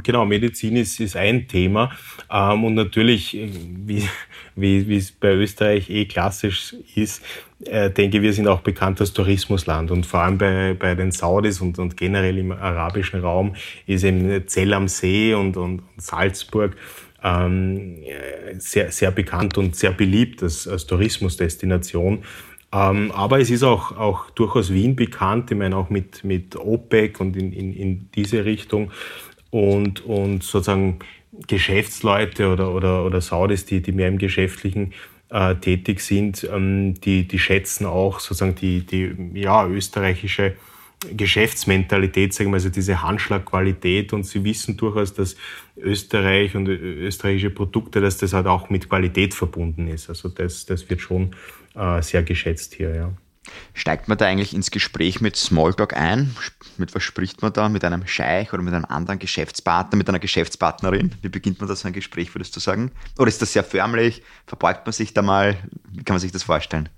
genau, 0.04 0.26
Medizin 0.26 0.76
ist, 0.76 1.00
ist 1.00 1.16
ein 1.16 1.48
Thema. 1.48 1.92
Ähm, 2.32 2.64
und 2.64 2.76
natürlich, 2.76 3.34
wie, 3.34 4.08
wie, 4.56 4.88
wie 4.88 4.98
es 4.98 5.12
bei 5.12 5.34
Österreich 5.34 5.90
eh 5.90 6.06
klassisch 6.06 6.76
ist, 6.96 7.24
äh, 7.66 7.90
denke 7.90 8.22
wir 8.22 8.34
sind 8.34 8.48
auch 8.48 8.62
bekannt 8.62 9.00
als 9.02 9.14
Tourismusland. 9.14 9.92
Und 9.92 10.06
vor 10.06 10.22
allem 10.22 10.38
bei, 10.38 10.76
bei 10.78 10.96
den 10.96 11.12
Saudis 11.12 11.62
und, 11.62 11.80
und 11.80 11.98
generell 11.98 12.38
im 12.38 12.52
arabischen 12.52 13.22
Raum 13.22 13.56
ist 13.88 14.04
eben 14.04 14.48
Zell 14.48 14.74
am 14.74 14.88
See 14.88 15.34
und, 15.34 15.58
und 15.58 15.82
Salzburg 15.98 16.76
ähm, 17.24 17.98
sehr, 18.60 18.92
sehr 18.92 19.12
bekannt 19.12 19.58
und 19.58 19.76
sehr 19.76 19.92
beliebt 19.92 20.44
als, 20.44 20.68
als 20.68 20.86
Tourismusdestination. 20.86 22.24
Ähm, 22.76 23.12
aber 23.12 23.40
es 23.40 23.50
ist 23.50 23.64
auch, 23.64 23.96
auch 23.98 24.30
durchaus 24.32 24.74
Wien 24.74 24.98
bekannt, 24.98 25.50
ich 25.50 25.58
meine 25.58 25.78
auch 25.78 25.90
mit, 25.90 26.26
mit 26.26 26.58
OPEC 26.58 27.22
und 27.22 27.38
in, 27.38 27.54
in, 27.54 27.74
in 27.74 28.10
diese 28.14 28.44
Richtung. 28.44 28.92
Und, 29.50 30.04
und 30.06 30.44
sozusagen 30.44 31.00
Geschäftsleute 31.48 32.52
oder, 32.52 32.74
oder, 32.74 33.06
oder 33.06 33.22
Saudis, 33.22 33.66
die, 33.66 33.82
die 33.82 33.94
mehr 33.94 34.10
im 34.10 34.18
Geschäftlichen 34.18 34.94
äh, 35.30 35.56
tätig 35.56 36.02
sind, 36.02 36.48
ähm, 36.52 36.96
die, 37.00 37.26
die 37.26 37.40
schätzen 37.40 37.86
auch 37.86 38.20
sozusagen 38.20 38.56
die, 38.56 38.82
die 38.86 39.40
ja, 39.40 39.66
österreichische 39.66 40.56
Geschäftsmentalität, 41.16 42.34
sagen 42.34 42.50
wir, 42.50 42.56
also 42.56 42.70
diese 42.70 43.02
Handschlagqualität 43.02 44.12
und 44.12 44.26
sie 44.26 44.44
wissen 44.44 44.76
durchaus, 44.76 45.14
dass 45.14 45.36
Österreich 45.78 46.56
und 46.56 46.68
österreichische 46.68 47.52
Produkte, 47.52 48.02
dass 48.02 48.18
das 48.18 48.34
halt 48.34 48.48
auch 48.48 48.70
mit 48.70 48.90
Qualität 48.90 49.34
verbunden 49.34 49.88
ist. 49.88 50.10
Also 50.10 50.30
das, 50.30 50.66
das 50.66 50.90
wird 50.90 51.02
schon 51.02 51.36
äh, 51.76 52.02
sehr 52.02 52.24
geschätzt 52.24 52.74
hier, 52.74 52.96
ja. 52.96 53.14
Steigt 53.74 54.08
man 54.08 54.18
da 54.18 54.26
eigentlich 54.26 54.54
ins 54.56 54.72
Gespräch 54.72 55.22
mit 55.22 55.36
Smalltalk 55.36 55.96
ein? 55.96 56.36
Mit 56.78 56.96
was 56.96 57.04
spricht 57.04 57.42
man 57.42 57.54
da? 57.54 57.70
Mit 57.70 57.84
einem 57.84 58.08
Scheich 58.08 58.52
oder 58.54 58.64
mit 58.64 58.74
einem 58.74 58.86
anderen 58.86 59.20
Geschäftspartner, 59.20 59.98
mit 59.98 60.10
einer 60.10 60.20
Geschäftspartnerin? 60.20 61.14
Wie 61.22 61.30
beginnt 61.30 61.60
man 61.60 61.70
da 61.70 61.76
so 61.76 61.88
ein 61.88 61.94
Gespräch, 61.94 62.34
würdest 62.34 62.56
du 62.56 62.60
sagen? 62.60 62.92
Oder 63.18 63.28
ist 63.28 63.42
das 63.42 63.54
sehr 63.54 63.64
förmlich? 63.64 64.24
Verbeugt 64.48 64.86
man 64.86 64.94
sich 64.94 65.14
da 65.14 65.22
mal? 65.22 65.58
Wie 65.92 66.04
kann 66.04 66.16
man 66.16 66.20
sich 66.20 66.32
das 66.32 66.44
vorstellen? 66.44 66.90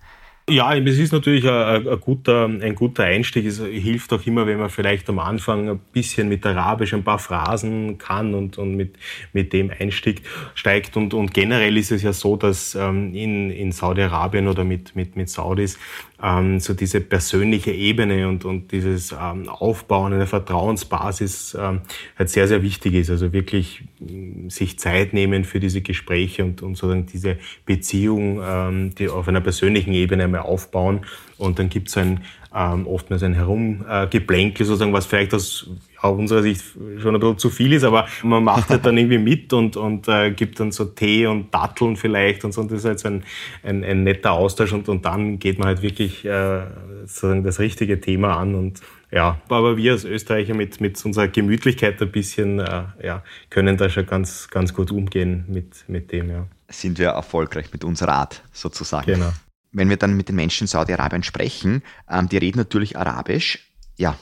Ja, 0.50 0.74
es 0.74 0.98
ist 0.98 1.12
natürlich 1.12 1.44
ein, 1.46 1.86
ein, 1.90 2.00
guter, 2.00 2.46
ein 2.46 2.74
guter 2.74 3.04
Einstieg. 3.04 3.46
Es 3.46 3.60
hilft 3.60 4.14
auch 4.14 4.26
immer, 4.26 4.48
wenn 4.48 4.60
man 4.60 4.70
vielleicht 4.70 5.10
am 5.10 5.20
Anfang 5.20 5.68
ein 5.68 5.80
bisschen 5.92 6.30
mit 6.30 6.46
Arabisch 6.46 6.94
ein 6.94 7.04
paar 7.04 7.20
Phrasen 7.20 7.98
kann 7.98 8.34
und, 8.34 8.58
und 8.58 8.76
mit, 8.76 8.96
mit 9.34 9.52
dem 9.52 9.70
Einstieg 9.78 10.22
steigt. 10.56 10.96
Und, 10.96 11.14
und 11.14 11.34
generell 11.34 11.76
ist 11.76 11.92
es 11.92 12.02
ja 12.02 12.14
so, 12.14 12.38
dass 12.38 12.76
ähm, 12.76 13.14
in, 13.14 13.52
in 13.52 13.74
Saudi-Arabien 13.74 14.48
oder 14.48 14.64
mit, 14.64 14.96
mit, 14.96 15.18
mit 15.18 15.30
Saudis 15.30 15.78
ähm, 16.22 16.60
so 16.60 16.74
diese 16.74 17.02
persönliche 17.02 17.72
Ebene 17.72 18.28
und, 18.28 18.46
und 18.46 18.72
dieses 18.72 19.12
ähm, 19.12 19.50
Aufbauen 19.50 20.14
einer 20.14 20.28
Vertrauensbasis 20.28 21.56
ähm, 21.60 21.82
halt 22.18 22.30
sehr, 22.30 22.48
sehr 22.48 22.64
wichtig 22.64 22.96
ist. 22.96 23.10
Also 23.10 23.34
wirklich 23.34 23.84
äh, 24.02 24.50
sich 24.50 24.80
Zeit 24.80 25.14
nehmen 25.14 25.44
für 25.44 25.60
diese 25.60 25.82
Gespräche 25.82 26.44
und, 26.44 26.62
und 26.62 26.76
sozusagen 26.76 27.06
diese 27.06 27.38
Beziehung, 27.66 28.42
ähm, 28.44 28.96
die 28.96 29.10
auf 29.10 29.28
einer 29.28 29.42
persönlichen 29.42 29.94
Ebene 29.94 30.24
einmal 30.24 30.42
aufbauen. 30.42 31.02
Und 31.38 31.60
dann 31.60 31.70
gibt 31.70 31.90
es 31.90 31.98
ein 31.98 32.24
ähm, 32.56 32.88
oftmals 32.88 33.24
ein 33.24 33.34
Herumgeplänkel 33.34 34.66
sozusagen, 34.66 34.94
was 34.94 35.06
vielleicht 35.06 35.34
aus 35.34 35.70
aus 36.00 36.18
unserer 36.18 36.42
Sicht 36.42 36.64
schon 37.00 37.16
ein 37.16 37.20
bisschen 37.20 37.38
zu 37.38 37.50
viel 37.50 37.74
ist, 37.74 37.84
aber 37.84 38.08
man 38.24 38.44
macht 38.44 38.70
halt 38.70 38.86
dann 38.86 38.98
irgendwie 38.98 39.18
mit 39.18 39.52
und, 39.54 39.78
und 39.78 40.08
äh, 40.08 40.32
gibt 40.32 40.60
dann 40.60 40.72
so 40.72 40.86
Tee 40.86 41.26
und 41.26 41.54
Datteln 41.54 41.96
vielleicht 41.96 42.46
und 42.46 42.54
so. 42.54 42.62
Und 42.62 42.72
das 42.72 42.80
ist 42.80 42.86
halt 42.86 43.00
so 43.00 43.08
ein, 43.08 43.24
ein, 43.64 43.84
ein 43.84 44.04
netter 44.04 44.32
Austausch 44.32 44.74
und, 44.74 44.90
und 44.90 45.06
dann 45.06 45.40
geht 45.40 45.60
man 45.60 45.70
halt 45.70 45.82
wirklich 45.82 46.24
äh, 46.26 46.62
sozusagen 47.06 47.44
das 47.44 47.60
richtige 47.60 48.00
Thema 48.00 48.38
an 48.38 48.56
und 48.56 48.82
ja, 49.10 49.40
aber 49.48 49.78
wir 49.78 49.94
als 49.94 50.04
Österreicher 50.04 50.54
mit, 50.54 50.82
mit 50.82 51.04
unserer 51.06 51.30
Gemütlichkeit 51.30 52.02
ein 52.02 52.12
bisschen, 52.12 52.60
äh, 52.60 52.84
ja, 53.02 53.24
können 53.50 53.78
da 53.78 53.90
schon 53.90 54.06
ganz, 54.06 54.50
ganz 54.50 54.74
gut 54.74 54.92
umgehen 54.92 55.46
mit, 55.48 55.86
mit 55.88 56.12
dem, 56.12 56.30
ja. 56.30 56.48
Sind 56.68 57.00
wir 57.00 57.10
erfolgreich 57.10 57.72
mit 57.72 57.86
unserer 57.86 58.14
Art, 58.14 58.44
sozusagen. 58.52 59.14
Genau. 59.14 59.32
Wenn 59.72 59.90
wir 59.90 59.98
dann 59.98 60.16
mit 60.16 60.30
den 60.30 60.36
Menschen 60.36 60.64
in 60.64 60.68
Saudi-Arabien 60.68 61.24
sprechen, 61.24 61.84
ähm, 62.10 62.30
die 62.30 62.38
reden 62.38 62.58
natürlich 62.58 62.98
Arabisch. 62.98 63.60
Ja, 63.98 64.18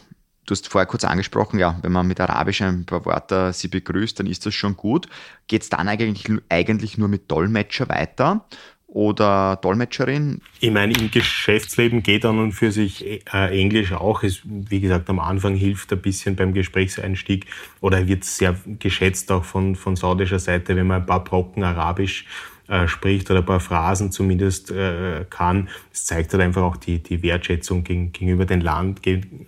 Du 0.45 0.51
hast 0.51 0.67
vorher 0.67 0.85
kurz 0.85 1.03
angesprochen, 1.03 1.57
ja, 1.57 1.79
wenn 1.81 1.91
man 1.91 2.07
mit 2.07 2.19
Arabisch 2.19 2.61
ein 2.61 2.85
paar 2.85 3.03
Wörter 3.05 3.51
sie 3.51 3.67
begrüßt, 3.67 4.19
dann 4.19 4.27
ist 4.27 4.45
das 4.45 4.53
schon 4.53 4.77
gut. 4.77 5.07
Geht 5.47 5.63
es 5.63 5.69
dann 5.69 5.87
eigentlich, 5.87 6.25
eigentlich 6.49 6.99
nur 6.99 7.07
mit 7.07 7.31
Dolmetscher 7.31 7.89
weiter 7.89 8.45
oder 8.85 9.55
Dolmetscherin? 9.55 10.41
Ich 10.59 10.69
meine, 10.69 10.93
im 10.93 11.09
Geschäftsleben 11.09 12.03
geht 12.03 12.25
an 12.25 12.37
und 12.37 12.51
für 12.51 12.71
sich 12.71 13.03
äh, 13.05 13.59
Englisch 13.59 13.91
auch. 13.91 14.21
Es, 14.21 14.41
wie 14.43 14.81
gesagt, 14.81 15.09
am 15.09 15.19
Anfang 15.19 15.55
hilft 15.55 15.91
ein 15.91 16.01
bisschen 16.01 16.35
beim 16.35 16.53
Gesprächseinstieg 16.53 17.47
oder 17.81 18.07
wird 18.07 18.23
sehr 18.23 18.55
geschätzt 18.77 19.31
auch 19.31 19.45
von, 19.45 19.75
von 19.75 19.95
saudischer 19.95 20.39
Seite, 20.39 20.75
wenn 20.75 20.85
man 20.85 21.01
ein 21.01 21.07
paar 21.07 21.23
Brocken 21.23 21.63
Arabisch 21.63 22.23
äh, 22.23 22.54
spricht 22.87 23.29
oder 23.29 23.39
ein 23.39 23.45
paar 23.45 23.59
Phrasen 23.59 24.11
zumindest 24.11 24.71
äh, 24.71 25.25
kann. 25.29 25.69
Das 25.91 26.05
zeigt 26.05 26.33
halt 26.33 26.43
einfach 26.43 26.63
auch 26.63 26.77
die, 26.77 26.99
die 26.99 27.21
Wertschätzung 27.21 27.83
gegen, 27.83 28.11
gegenüber 28.11 28.45
dem 28.45 28.61
Land 28.61 29.01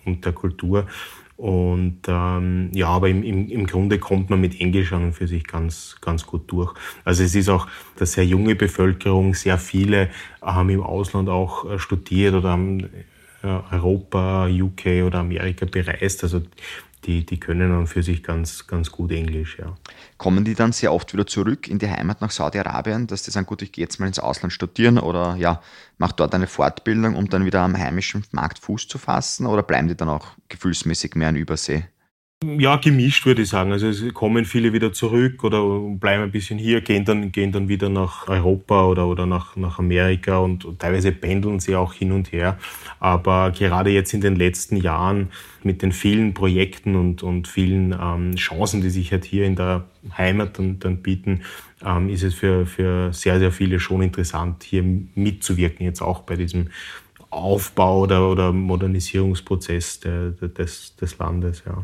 und 0.06 0.26
der 0.26 0.34
Kultur. 0.34 0.86
Und 1.38 2.00
ähm, 2.08 2.72
ja, 2.74 2.88
aber 2.88 3.10
im, 3.10 3.22
im, 3.22 3.48
im 3.50 3.68
Grunde 3.68 4.00
kommt 4.00 4.32
man 4.32 4.42
mit 4.42 4.60
Englisch 4.60 4.92
an 4.92 5.04
und 5.04 5.14
für 5.14 5.28
sich 5.28 5.46
ganz, 5.46 5.98
ganz 6.02 6.26
gut 6.26 6.52
durch. 6.52 6.74
Also 7.06 7.24
es 7.24 7.36
ist 7.36 7.48
auch 7.48 7.68
eine 7.96 8.08
sehr 8.08 8.26
junge 8.26 8.56
Bevölkerung, 8.56 9.36
sehr 9.36 9.60
viele 9.60 10.10
haben 10.42 10.70
im 10.70 10.82
Ausland 10.82 11.30
auch 11.30 11.70
äh, 11.70 11.78
studiert 11.78 12.34
oder 12.34 12.50
haben 12.50 12.90
äh, 13.44 13.60
Europa, 13.72 14.48
UK 14.48 15.04
oder 15.06 15.20
Amerika 15.20 15.68
bereist. 15.68 16.24
Also 16.24 16.42
die, 17.06 17.26
die 17.26 17.40
können 17.40 17.70
dann 17.70 17.88
für 17.88 18.04
sich 18.04 18.24
ganz, 18.24 18.68
ganz 18.68 18.92
gut 18.92 19.12
Englisch. 19.12 19.58
Ja. 19.60 19.76
Kommen 20.18 20.44
die 20.44 20.56
dann 20.56 20.72
sehr 20.72 20.94
oft 20.94 21.14
wieder 21.14 21.26
zurück 21.26 21.68
in 21.68 21.80
die 21.80 21.90
Heimat 21.90 22.22
nach 22.22 22.32
Saudi-Arabien, 22.32 23.08
dass 23.08 23.24
die 23.24 23.32
sagen, 23.32 23.46
gut, 23.46 23.62
ich 23.62 23.72
gehe 23.72 23.84
jetzt 23.84 24.00
mal 24.00 24.08
ins 24.08 24.20
Ausland 24.20 24.52
studieren 24.52 24.98
oder 24.98 25.36
ja, 25.36 25.62
mache 25.98 26.16
dort 26.18 26.34
eine 26.34 26.48
Fortbildung, 26.48 27.16
um 27.16 27.30
dann 27.30 27.46
wieder 27.46 27.62
am 27.62 27.78
heimischen 27.78 28.24
Markt 28.32 28.60
Fuß 28.60 28.88
zu 28.88 28.98
fassen 28.98 29.46
oder 29.46 29.64
bleiben 29.64 29.88
die 29.88 29.96
dann 29.96 30.10
auch 30.10 30.28
gefühlsmäßig 30.50 31.16
mehr 31.16 31.30
in 31.30 31.36
Übersee? 31.36 31.86
Ja, 32.46 32.76
gemischt 32.76 33.26
würde 33.26 33.42
ich 33.42 33.50
sagen. 33.50 33.72
Also 33.72 33.88
es 33.88 34.14
kommen 34.14 34.46
viele 34.46 34.72
wieder 34.72 34.94
zurück 34.94 35.44
oder 35.44 35.60
bleiben 36.00 36.22
ein 36.22 36.32
bisschen 36.32 36.60
hier, 36.60 36.82
gehen 36.82 37.04
dann, 37.04 37.32
gehen 37.32 37.52
dann 37.52 37.68
wieder 37.68 37.90
nach 37.90 38.28
Europa 38.28 38.86
oder, 38.86 39.08
oder 39.08 39.26
nach, 39.26 39.56
nach 39.56 39.80
Amerika 39.80 40.38
und, 40.38 40.68
teilweise 40.78 41.12
pendeln 41.12 41.60
sie 41.60 41.76
auch 41.76 41.94
hin 41.94 42.12
und 42.12 42.32
her. 42.32 42.60
Aber 43.00 43.50
gerade 43.50 43.90
jetzt 43.90 44.14
in 44.14 44.22
den 44.22 44.36
letzten 44.36 44.78
Jahren 44.78 45.30
mit 45.64 45.82
den 45.82 45.92
vielen 45.92 46.36
Projekten 46.36 46.96
und, 46.96 47.24
und 47.24 47.48
vielen 47.48 47.98
ähm, 48.00 48.36
Chancen, 48.36 48.82
die 48.82 48.92
sich 48.92 49.12
halt 49.12 49.26
hier 49.26 49.46
in 49.46 49.56
der 49.56 49.86
Heimat 50.16 50.60
dann, 50.60 50.78
dann 50.78 51.02
bieten, 51.02 51.42
ähm, 51.84 52.08
ist 52.08 52.22
es 52.22 52.36
für, 52.36 52.68
für 52.68 53.14
sehr, 53.14 53.40
sehr 53.40 53.52
viele 53.52 53.80
schon 53.80 54.04
interessant, 54.04 54.62
hier 54.62 54.84
mitzuwirken, 55.16 55.88
jetzt 55.88 56.02
auch 56.02 56.22
bei 56.22 56.36
diesem 56.36 56.70
Aufbau 57.32 58.02
oder, 58.02 58.30
oder 58.30 58.54
Modernisierungsprozess 58.54 60.02
der, 60.02 60.30
des, 60.32 60.96
des 60.98 61.18
Landes. 61.18 61.64
Ja. 61.66 61.84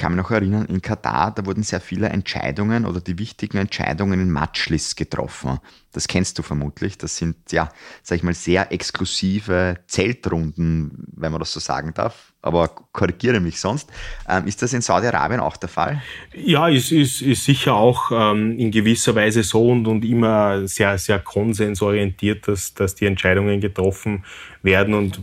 Ich 0.00 0.02
kann 0.02 0.14
mich 0.14 0.22
noch 0.22 0.30
erinnern, 0.30 0.64
in 0.64 0.80
Katar, 0.80 1.30
da 1.30 1.44
wurden 1.44 1.62
sehr 1.62 1.78
viele 1.78 2.08
Entscheidungen 2.08 2.86
oder 2.86 3.02
die 3.02 3.18
wichtigen 3.18 3.58
Entscheidungen 3.58 4.18
in 4.18 4.30
Matschlis 4.30 4.96
getroffen. 4.96 5.58
Das 5.92 6.08
kennst 6.08 6.38
du 6.38 6.42
vermutlich. 6.42 6.96
Das 6.96 7.18
sind, 7.18 7.36
ja, 7.52 7.68
sag 8.02 8.16
ich 8.16 8.22
mal, 8.22 8.32
sehr 8.32 8.72
exklusive 8.72 9.76
Zeltrunden, 9.88 11.06
wenn 11.14 11.32
man 11.32 11.40
das 11.40 11.52
so 11.52 11.60
sagen 11.60 11.92
darf 11.92 12.32
aber 12.42 12.68
korrigiere 12.92 13.40
mich 13.40 13.60
sonst. 13.60 13.90
Ähm, 14.28 14.46
ist 14.46 14.62
das 14.62 14.72
in 14.72 14.80
Saudi-Arabien 14.80 15.40
auch 15.40 15.56
der 15.56 15.68
Fall? 15.68 16.02
Ja, 16.34 16.68
ist, 16.68 16.90
ist, 16.90 17.20
ist 17.20 17.44
sicher 17.44 17.74
auch 17.74 18.10
ähm, 18.12 18.58
in 18.58 18.70
gewisser 18.70 19.14
Weise 19.14 19.42
so 19.42 19.70
und, 19.70 19.86
und 19.86 20.04
immer 20.04 20.66
sehr, 20.66 20.96
sehr 20.98 21.18
konsensorientiert, 21.18 22.48
dass, 22.48 22.72
dass 22.72 22.94
die 22.94 23.06
Entscheidungen 23.06 23.60
getroffen 23.60 24.12
werden 24.12 24.24
und 24.62 25.20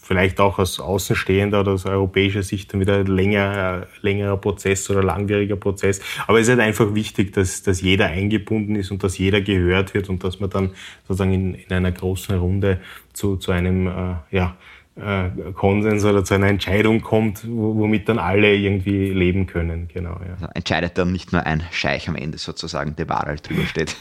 vielleicht 0.00 0.40
auch 0.40 0.58
aus 0.58 0.78
Außenstehender 0.78 1.60
oder 1.60 1.72
aus 1.72 1.86
europäischer 1.86 2.42
Sicht 2.42 2.72
dann 2.72 2.80
wieder 2.80 2.98
ein 2.98 3.06
länger, 3.06 3.86
längerer 4.00 4.36
Prozess 4.36 4.88
oder 4.90 5.02
langwieriger 5.02 5.56
Prozess. 5.56 6.00
Aber 6.26 6.38
es 6.38 6.46
ist 6.46 6.50
halt 6.50 6.60
einfach 6.60 6.94
wichtig, 6.94 7.32
dass, 7.32 7.62
dass 7.62 7.80
jeder 7.80 8.06
eingebunden 8.06 8.76
ist 8.76 8.90
und 8.90 9.02
dass 9.02 9.18
jeder 9.18 9.40
gehört 9.40 9.94
wird 9.94 10.08
und 10.08 10.22
dass 10.22 10.40
man 10.40 10.50
dann 10.50 10.70
sozusagen 11.08 11.32
in, 11.32 11.54
in 11.54 11.72
einer 11.72 11.92
großen 11.92 12.38
Runde 12.38 12.80
zu, 13.12 13.36
zu 13.36 13.50
einem, 13.52 13.88
äh, 13.88 14.14
ja, 14.30 14.56
äh, 14.96 15.52
Konsens 15.52 16.04
oder 16.04 16.24
zu 16.24 16.34
einer 16.34 16.48
Entscheidung 16.48 17.02
kommt, 17.02 17.46
womit 17.46 18.08
dann 18.08 18.18
alle 18.18 18.54
irgendwie 18.54 19.10
leben 19.10 19.46
können. 19.46 19.88
Genau, 19.92 20.18
ja. 20.26 20.32
Also 20.32 20.46
entscheidet 20.54 20.96
dann 20.96 21.12
nicht 21.12 21.32
nur 21.32 21.44
ein 21.44 21.62
Scheich 21.70 22.08
am 22.08 22.16
Ende 22.16 22.38
sozusagen, 22.38 22.96
der 22.96 23.08
Wahl 23.08 23.36
drüber 23.42 23.66
steht. 23.66 23.94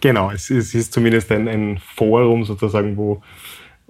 Genau, 0.00 0.30
es 0.30 0.50
ist, 0.50 0.68
es 0.68 0.74
ist 0.74 0.92
zumindest 0.92 1.30
ein, 1.30 1.46
ein, 1.46 1.78
Forum 1.94 2.44
sozusagen, 2.44 2.96
wo, 2.96 3.22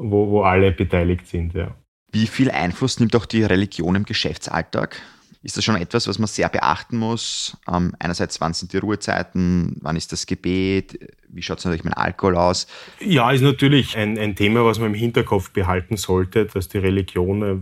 wo, 0.00 0.30
wo 0.30 0.42
alle 0.42 0.72
beteiligt 0.72 1.26
sind. 1.26 1.54
Ja. 1.54 1.74
Wie 2.12 2.26
viel 2.26 2.50
Einfluss 2.50 2.98
nimmt 2.98 3.14
auch 3.14 3.26
die 3.26 3.44
Religion 3.44 3.94
im 3.94 4.04
Geschäftsalltag? 4.04 5.00
ist 5.42 5.56
das 5.56 5.64
schon 5.64 5.76
etwas, 5.76 6.06
was 6.06 6.18
man 6.18 6.28
sehr 6.28 6.48
beachten 6.48 6.98
muss. 6.98 7.56
Ähm, 7.66 7.94
einerseits, 7.98 8.40
wann 8.40 8.52
sind 8.52 8.72
die 8.72 8.78
Ruhezeiten, 8.78 9.76
wann 9.80 9.96
ist 9.96 10.12
das 10.12 10.26
Gebet, 10.26 10.98
wie 11.28 11.42
schaut 11.42 11.58
es 11.58 11.64
natürlich 11.64 11.84
mit 11.84 11.96
Alkohol 11.96 12.36
aus? 12.36 12.66
Ja, 13.00 13.30
ist 13.30 13.40
natürlich 13.40 13.96
ein, 13.96 14.18
ein 14.18 14.36
Thema, 14.36 14.64
was 14.64 14.78
man 14.78 14.88
im 14.88 14.94
Hinterkopf 14.94 15.50
behalten 15.50 15.96
sollte, 15.96 16.44
dass 16.44 16.68
die 16.68 16.78
Religion 16.78 17.42
äh, 17.42 17.56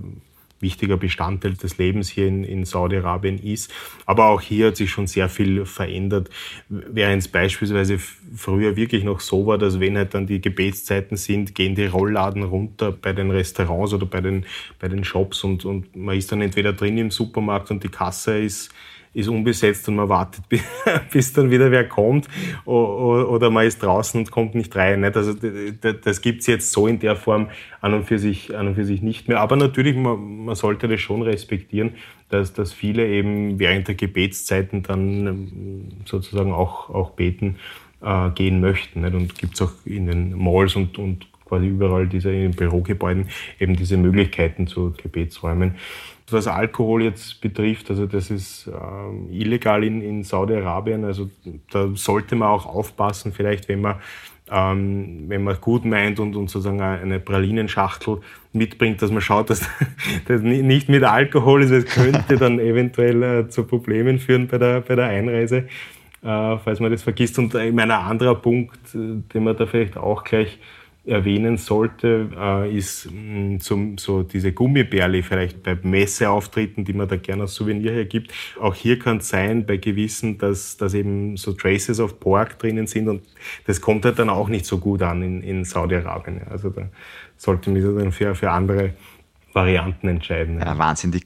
wichtiger 0.60 0.96
Bestandteil 0.96 1.54
des 1.54 1.78
Lebens 1.78 2.08
hier 2.08 2.26
in, 2.26 2.44
in 2.44 2.64
Saudi-Arabien 2.64 3.38
ist. 3.38 3.72
Aber 4.06 4.26
auch 4.26 4.40
hier 4.40 4.68
hat 4.68 4.76
sich 4.76 4.90
schon 4.90 5.06
sehr 5.06 5.28
viel 5.28 5.64
verändert. 5.64 6.30
Während 6.68 7.22
es 7.22 7.28
beispielsweise 7.28 7.98
früher 7.98 8.76
wirklich 8.76 9.04
noch 9.04 9.20
so 9.20 9.46
war, 9.46 9.58
dass 9.58 9.80
wenn 9.80 9.96
halt 9.96 10.14
dann 10.14 10.26
die 10.26 10.40
Gebetszeiten 10.40 11.16
sind, 11.16 11.54
gehen 11.54 11.74
die 11.74 11.86
Rollladen 11.86 12.42
runter 12.42 12.92
bei 12.92 13.12
den 13.12 13.30
Restaurants 13.30 13.92
oder 13.92 14.06
bei 14.06 14.20
den, 14.20 14.46
bei 14.78 14.88
den 14.88 15.04
Shops 15.04 15.44
und, 15.44 15.64
und 15.64 15.94
man 15.96 16.16
ist 16.16 16.32
dann 16.32 16.40
entweder 16.40 16.72
drin 16.72 16.98
im 16.98 17.10
Supermarkt 17.10 17.70
und 17.70 17.82
die 17.82 17.88
Kasse 17.88 18.38
ist 18.38 18.70
ist 19.14 19.28
unbesetzt 19.28 19.88
und 19.88 19.96
man 19.96 20.08
wartet, 20.08 20.44
bis 21.12 21.32
dann 21.32 21.50
wieder 21.50 21.70
wer 21.70 21.88
kommt 21.88 22.28
oder 22.64 23.50
man 23.50 23.66
ist 23.66 23.82
draußen 23.82 24.20
und 24.20 24.30
kommt 24.30 24.54
nicht 24.54 24.74
rein. 24.76 25.04
Also 25.04 25.34
das 25.34 26.20
gibt 26.20 26.40
es 26.40 26.46
jetzt 26.46 26.72
so 26.72 26.86
in 26.86 26.98
der 26.98 27.16
Form 27.16 27.48
an 27.80 27.94
und 27.94 28.04
für 28.04 28.18
sich, 28.18 28.56
an 28.56 28.68
und 28.68 28.74
für 28.74 28.84
sich 28.84 29.02
nicht 29.02 29.28
mehr. 29.28 29.40
Aber 29.40 29.56
natürlich, 29.56 29.96
man, 29.96 30.54
sollte 30.54 30.88
das 30.88 31.00
schon 31.00 31.22
respektieren, 31.22 31.92
dass, 32.28 32.52
dass 32.52 32.72
viele 32.72 33.06
eben 33.06 33.58
während 33.58 33.88
der 33.88 33.94
Gebetszeiten 33.94 34.82
dann 34.82 35.26
ähm, 35.26 35.88
sozusagen 36.04 36.52
auch, 36.52 36.90
auch 36.90 37.10
beten 37.10 37.56
äh, 38.02 38.30
gehen 38.30 38.60
möchten. 38.60 39.04
Und 39.04 39.38
gibt 39.38 39.54
es 39.54 39.62
auch 39.62 39.72
in 39.84 40.06
den 40.06 40.36
Malls 40.36 40.76
und, 40.76 40.98
und 40.98 41.26
quasi 41.48 41.66
überall 41.66 42.06
diese 42.06 42.30
in 42.30 42.42
den 42.42 42.50
Bürogebäuden 42.52 43.28
eben 43.58 43.76
diese 43.76 43.96
Möglichkeiten 43.96 44.66
zu 44.66 44.94
Gebetsräumen. 45.02 45.74
Was 46.30 46.46
Alkohol 46.46 47.04
jetzt 47.04 47.40
betrifft, 47.40 47.88
also 47.88 48.06
das 48.06 48.30
ist 48.30 48.68
ähm, 48.68 49.28
illegal 49.30 49.82
in, 49.82 50.02
in 50.02 50.24
Saudi-Arabien. 50.24 51.04
Also 51.04 51.30
da 51.70 51.88
sollte 51.94 52.36
man 52.36 52.48
auch 52.48 52.66
aufpassen, 52.66 53.32
vielleicht 53.32 53.68
wenn 53.68 53.80
man 53.80 53.96
ähm, 54.50 55.24
wenn 55.28 55.44
man 55.44 55.60
gut 55.60 55.84
meint 55.84 56.20
und, 56.20 56.36
und 56.36 56.48
sozusagen 56.48 56.80
eine 56.80 57.20
Pralinenschachtel 57.20 58.20
mitbringt, 58.52 59.02
dass 59.02 59.10
man 59.10 59.20
schaut, 59.20 59.50
dass 59.50 59.68
das 60.26 60.40
nicht 60.42 60.88
mit 60.88 61.04
Alkohol 61.04 61.62
ist, 61.62 61.70
es 61.70 61.84
könnte 61.86 62.36
dann 62.36 62.58
eventuell 62.58 63.22
äh, 63.22 63.48
zu 63.48 63.64
Problemen 63.64 64.18
führen 64.18 64.48
bei 64.48 64.58
der, 64.58 64.80
bei 64.80 64.96
der 64.96 65.06
Einreise, 65.06 65.68
äh, 66.22 66.58
falls 66.58 66.80
man 66.80 66.90
das 66.90 67.02
vergisst. 67.02 67.38
Und 67.38 67.54
äh, 67.54 67.68
ein 67.68 67.90
anderer 67.90 68.34
Punkt, 68.34 68.78
äh, 68.94 69.22
den 69.32 69.44
man 69.44 69.56
da 69.56 69.66
vielleicht 69.66 69.96
auch 69.96 70.24
gleich 70.24 70.58
erwähnen 71.08 71.56
sollte, 71.56 72.30
äh, 72.36 72.76
ist 72.76 73.10
mh, 73.10 73.58
zum, 73.60 73.98
so 73.98 74.22
diese 74.22 74.52
Gummibärli 74.52 75.22
vielleicht 75.22 75.62
bei 75.62 75.76
Messeauftritten, 75.80 76.84
die 76.84 76.92
man 76.92 77.08
da 77.08 77.16
gerne 77.16 77.42
als 77.42 77.54
Souvenir 77.54 77.92
hergibt. 77.92 78.32
Auch 78.60 78.74
hier 78.74 78.98
kann 78.98 79.18
es 79.18 79.28
sein, 79.28 79.66
bei 79.66 79.76
gewissen, 79.76 80.38
dass, 80.38 80.76
dass 80.76 80.94
eben 80.94 81.36
so 81.36 81.52
Traces 81.52 82.00
of 82.00 82.20
Pork 82.20 82.58
drinnen 82.58 82.86
sind 82.86 83.08
und 83.08 83.22
das 83.66 83.80
kommt 83.80 84.04
halt 84.04 84.18
dann 84.18 84.30
auch 84.30 84.48
nicht 84.48 84.66
so 84.66 84.78
gut 84.78 85.02
an 85.02 85.22
in, 85.22 85.42
in 85.42 85.64
Saudi-Arabien. 85.64 86.42
Also 86.48 86.70
da 86.70 86.88
sollte 87.36 87.70
man 87.70 87.82
sich 87.82 87.94
dann 87.94 88.12
für, 88.12 88.34
für 88.34 88.50
andere 88.50 88.94
Varianten 89.52 90.08
entscheiden. 90.08 90.60
Ja, 90.60 90.78
Wahnsinn, 90.78 91.10
die 91.10 91.20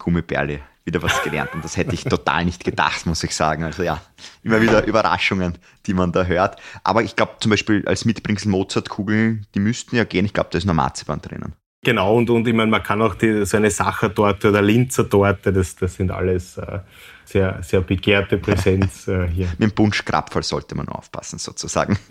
wieder 0.84 1.02
was 1.02 1.22
gelernt. 1.22 1.50
Und 1.54 1.64
das 1.64 1.76
hätte 1.76 1.94
ich 1.94 2.04
total 2.04 2.44
nicht 2.44 2.64
gedacht, 2.64 3.06
muss 3.06 3.22
ich 3.22 3.34
sagen. 3.34 3.64
Also 3.64 3.82
ja, 3.82 4.00
immer 4.42 4.60
wieder 4.60 4.84
Überraschungen, 4.84 5.58
die 5.86 5.94
man 5.94 6.12
da 6.12 6.24
hört. 6.24 6.60
Aber 6.82 7.02
ich 7.02 7.16
glaube 7.16 7.36
zum 7.40 7.50
Beispiel 7.50 7.86
als 7.86 8.04
Mitbringsel 8.04 8.50
Mozartkugeln, 8.50 9.46
die 9.54 9.60
müssten 9.60 9.96
ja 9.96 10.04
gehen. 10.04 10.24
Ich 10.24 10.32
glaube, 10.32 10.50
da 10.50 10.58
ist 10.58 10.64
noch 10.64 10.74
Marzipan 10.74 11.20
drinnen. 11.20 11.54
Genau, 11.84 12.16
und, 12.16 12.30
und 12.30 12.46
ich 12.46 12.54
meine, 12.54 12.70
man 12.70 12.82
kann 12.82 13.02
auch 13.02 13.16
die, 13.16 13.44
so 13.44 13.56
eine 13.56 13.68
Sachertorte 13.68 14.50
oder 14.50 14.62
Linzer 14.62 15.08
Torte, 15.08 15.52
das, 15.52 15.74
das 15.74 15.96
sind 15.96 16.12
alles 16.12 16.56
äh, 16.56 16.78
sehr, 17.24 17.60
sehr 17.62 17.80
begehrte 17.80 18.38
Präsenz 18.38 19.08
äh, 19.08 19.26
hier. 19.26 19.48
Mit 19.58 19.60
dem 19.60 19.74
Bunschkrapfall 19.74 20.44
sollte 20.44 20.76
man 20.76 20.88
aufpassen, 20.88 21.40
sozusagen. 21.40 21.98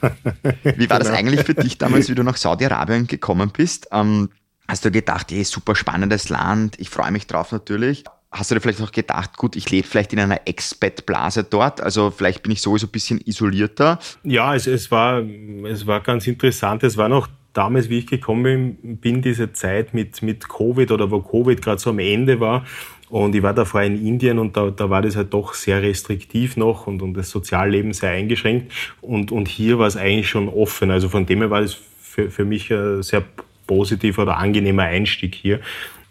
Wie 0.00 0.90
war 0.90 0.98
genau. 0.98 0.98
das 0.98 1.10
eigentlich 1.10 1.44
für 1.44 1.54
dich 1.54 1.78
damals, 1.78 2.08
wie 2.08 2.14
du 2.14 2.22
nach 2.24 2.36
Saudi-Arabien 2.36 3.06
gekommen 3.06 3.50
bist? 3.52 3.88
Ähm, 3.92 4.30
Hast 4.68 4.84
du 4.84 4.90
gedacht, 4.90 5.32
ey, 5.32 5.44
super 5.44 5.74
spannendes 5.74 6.28
Land, 6.28 6.78
ich 6.78 6.90
freue 6.90 7.10
mich 7.10 7.26
drauf 7.26 7.52
natürlich. 7.52 8.04
Hast 8.30 8.50
du 8.50 8.54
dir 8.54 8.60
vielleicht 8.60 8.82
auch 8.82 8.92
gedacht, 8.92 9.38
gut, 9.38 9.56
ich 9.56 9.70
lebe 9.70 9.86
vielleicht 9.86 10.12
in 10.12 10.20
einer 10.20 10.46
Expat-Blase 10.46 11.44
dort, 11.44 11.80
also 11.80 12.10
vielleicht 12.10 12.42
bin 12.42 12.52
ich 12.52 12.60
sowieso 12.60 12.86
ein 12.86 12.90
bisschen 12.90 13.18
isolierter? 13.24 13.98
Ja, 14.22 14.54
es, 14.54 14.66
es, 14.66 14.90
war, 14.90 15.22
es 15.64 15.86
war 15.86 16.00
ganz 16.00 16.26
interessant. 16.26 16.82
Es 16.82 16.98
war 16.98 17.08
noch 17.08 17.28
damals, 17.54 17.88
wie 17.88 18.00
ich 18.00 18.06
gekommen 18.06 18.76
bin, 19.00 19.22
diese 19.22 19.54
Zeit 19.54 19.94
mit, 19.94 20.20
mit 20.20 20.46
Covid 20.50 20.92
oder 20.92 21.10
wo 21.10 21.22
Covid 21.22 21.62
gerade 21.62 21.80
so 21.80 21.88
am 21.88 21.98
Ende 21.98 22.38
war. 22.38 22.66
Und 23.08 23.34
ich 23.34 23.42
war 23.42 23.54
davor 23.54 23.80
in 23.80 24.06
Indien 24.06 24.38
und 24.38 24.54
da, 24.54 24.70
da 24.70 24.90
war 24.90 25.00
das 25.00 25.16
halt 25.16 25.32
doch 25.32 25.54
sehr 25.54 25.80
restriktiv 25.80 26.58
noch 26.58 26.86
und, 26.86 27.00
und 27.00 27.14
das 27.14 27.30
Sozialleben 27.30 27.94
sehr 27.94 28.10
eingeschränkt. 28.10 28.70
Und, 29.00 29.32
und 29.32 29.48
hier 29.48 29.78
war 29.78 29.86
es 29.86 29.96
eigentlich 29.96 30.28
schon 30.28 30.50
offen. 30.50 30.90
Also 30.90 31.08
von 31.08 31.24
dem 31.24 31.38
her 31.38 31.48
war 31.48 31.62
es 31.62 31.78
für, 32.02 32.30
für 32.30 32.44
mich 32.44 32.66
sehr 32.66 33.24
positiver 33.68 34.22
oder 34.22 34.38
angenehmer 34.38 34.82
Einstieg 34.82 35.36
hier. 35.36 35.60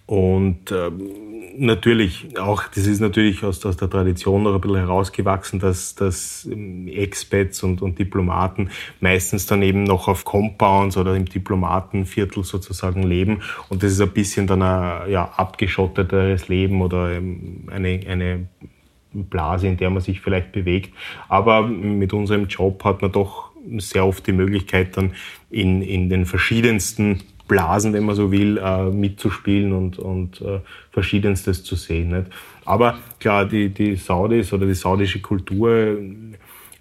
Und 0.06 0.72
ähm, 0.72 1.02
natürlich, 1.58 2.40
auch 2.40 2.64
das 2.74 2.88
ist 2.88 3.02
natürlich 3.02 3.44
aus, 3.44 3.66
aus 3.66 3.76
der 3.76 3.90
Tradition 3.90 4.44
noch 4.44 4.56
ein 4.56 4.62
bisschen 4.62 4.78
herausgewachsen, 4.78 5.60
dass, 5.60 5.96
dass 5.96 6.48
ähm, 6.50 6.88
Expats 6.88 7.62
und, 7.62 7.82
und 7.82 8.00
Diplomaten 8.00 8.70
meistens 9.02 9.48
dann 9.48 9.62
eben 9.64 9.84
noch 9.84 10.08
auf 10.08 10.24
Compounds 10.24 10.96
oder 10.96 11.14
im 11.14 11.26
Diplomatenviertel 11.26 12.46
sozusagen 12.46 13.04
leben. 13.04 13.42
Und 13.68 13.84
das 13.84 13.92
ist 13.92 14.00
ein 14.00 14.12
bisschen 14.12 14.48
dann 14.48 14.62
ein 14.62 15.12
ja, 15.12 15.26
abgeschotteteres 15.26 16.48
Leben 16.48 16.82
oder 16.82 17.12
ähm, 17.18 17.68
eine, 17.70 18.00
eine 18.08 18.48
Blase, 19.12 19.68
in 19.68 19.76
der 19.76 19.90
man 19.90 20.02
sich 20.02 20.22
vielleicht 20.22 20.54
bewegt. 20.54 20.94
Aber 21.28 21.68
mit 21.68 22.14
unserem 22.14 22.48
Job 22.48 22.82
hat 22.86 23.02
man 23.02 23.12
doch 23.12 23.52
sehr 23.80 24.06
oft 24.06 24.26
die 24.26 24.32
Möglichkeit, 24.32 24.96
dann 24.96 25.12
in, 25.50 25.82
in 25.82 26.10
den 26.10 26.26
verschiedensten 26.26 27.24
Blasen, 27.48 27.94
wenn 27.94 28.06
man 28.06 28.16
so 28.16 28.32
will, 28.32 28.58
äh, 28.58 28.86
mitzuspielen 28.90 29.74
und, 29.74 30.00
und 30.00 30.42
äh, 30.42 30.60
Verschiedenstes 30.92 31.64
zu 31.64 31.76
sehen. 31.76 32.10
Nicht? 32.10 32.28
Aber 32.66 32.98
klar, 33.20 33.46
die, 33.46 33.70
die 33.70 33.96
Saudis 33.96 34.52
oder 34.54 34.66
die 34.66 34.74
saudische 34.74 35.22
Kultur 35.22 35.98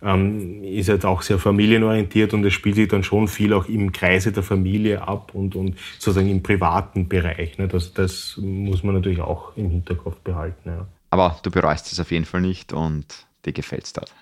ähm, 0.02 0.64
ist 0.64 0.88
jetzt 0.88 1.07
auch 1.07 1.22
sehr 1.22 1.38
familienorientiert 1.38 2.35
und 2.35 2.44
es 2.44 2.52
spielt 2.52 2.76
sich 2.76 2.88
dann 2.88 3.02
schon 3.02 3.29
viel 3.29 3.52
auch 3.52 3.66
im 3.66 3.92
Kreise 3.92 4.33
der 4.33 4.42
Familie 4.42 5.07
ab 5.07 5.31
und, 5.35 5.57
und 5.57 5.76
sozusagen 5.98 6.29
im 6.29 6.42
privaten 6.42 7.09
Bereich. 7.09 7.59
Ne? 7.59 7.68
Das, 7.68 7.92
das 7.94 8.38
muss 8.38 8.83
man 8.83 8.94
natürlich 8.94 9.20
auch 9.20 9.57
im 9.57 9.70
Hinterkopf 9.70 10.16
behalten. 10.18 10.68
Ja. 10.68 10.87
Aber 11.11 11.37
du 11.42 11.50
bereust 11.50 11.92
es 11.92 12.00
auf 12.00 12.11
jeden 12.11 12.24
Fall 12.24 12.40
nicht 12.40 12.72
und 12.72 13.26
dir 13.44 13.52
gefällt 13.52 13.85
es 13.85 13.92
dort. 13.92 14.12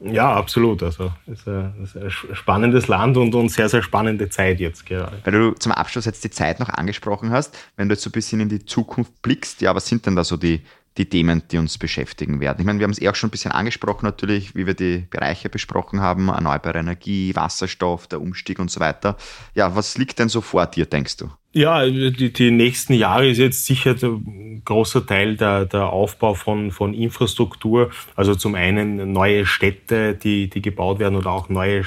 Ja, 0.00 0.34
absolut. 0.34 0.82
Also 0.82 1.12
es 1.26 1.40
ist, 1.40 1.48
ein, 1.48 1.74
ist 1.82 1.96
ein 1.96 2.10
spannendes 2.34 2.88
Land 2.88 3.16
und, 3.16 3.34
und 3.34 3.48
sehr, 3.48 3.68
sehr 3.68 3.82
spannende 3.82 4.28
Zeit 4.28 4.60
jetzt 4.60 4.86
gerade. 4.86 5.16
Weil 5.24 5.32
du 5.32 5.52
zum 5.52 5.72
Abschluss 5.72 6.04
jetzt 6.04 6.24
die 6.24 6.30
Zeit 6.30 6.60
noch 6.60 6.68
angesprochen 6.68 7.30
hast, 7.30 7.56
wenn 7.76 7.88
du 7.88 7.94
jetzt 7.94 8.02
so 8.02 8.10
ein 8.10 8.12
bisschen 8.12 8.40
in 8.40 8.48
die 8.48 8.64
Zukunft 8.64 9.22
blickst, 9.22 9.60
ja, 9.60 9.74
was 9.74 9.86
sind 9.86 10.04
denn 10.06 10.16
da 10.16 10.24
so 10.24 10.36
die, 10.36 10.62
die 10.96 11.08
Themen, 11.08 11.42
die 11.50 11.58
uns 11.58 11.76
beschäftigen 11.76 12.40
werden. 12.40 12.60
Ich 12.60 12.66
meine, 12.66 12.78
wir 12.78 12.84
haben 12.84 12.92
es 12.92 13.00
eh 13.00 13.08
auch 13.08 13.14
schon 13.14 13.28
ein 13.28 13.32
bisschen 13.32 13.52
angesprochen, 13.52 14.06
natürlich, 14.06 14.54
wie 14.54 14.66
wir 14.66 14.74
die 14.74 15.06
Bereiche 15.10 15.48
besprochen 15.48 16.00
haben, 16.00 16.28
erneuerbare 16.28 16.78
Energie, 16.78 17.34
Wasserstoff, 17.34 18.06
der 18.06 18.20
Umstieg 18.20 18.58
und 18.58 18.70
so 18.70 18.80
weiter. 18.80 19.16
Ja, 19.54 19.74
was 19.74 19.98
liegt 19.98 20.18
denn 20.18 20.28
so 20.28 20.40
vor 20.40 20.66
dir, 20.66 20.86
denkst 20.86 21.16
du? 21.16 21.30
Ja, 21.52 21.86
die, 21.86 22.32
die 22.32 22.50
nächsten 22.50 22.94
Jahre 22.94 23.28
ist 23.28 23.38
jetzt 23.38 23.64
sicher 23.66 23.94
ein 24.02 24.62
großer 24.64 25.06
Teil 25.06 25.36
der, 25.36 25.66
der 25.66 25.86
Aufbau 25.86 26.34
von, 26.34 26.72
von 26.72 26.94
Infrastruktur. 26.94 27.90
Also 28.16 28.34
zum 28.34 28.56
einen 28.56 29.12
neue 29.12 29.46
Städte, 29.46 30.14
die, 30.14 30.50
die 30.50 30.62
gebaut 30.62 30.98
werden 30.98 31.14
oder 31.16 31.30
auch 31.30 31.48
neue 31.48 31.84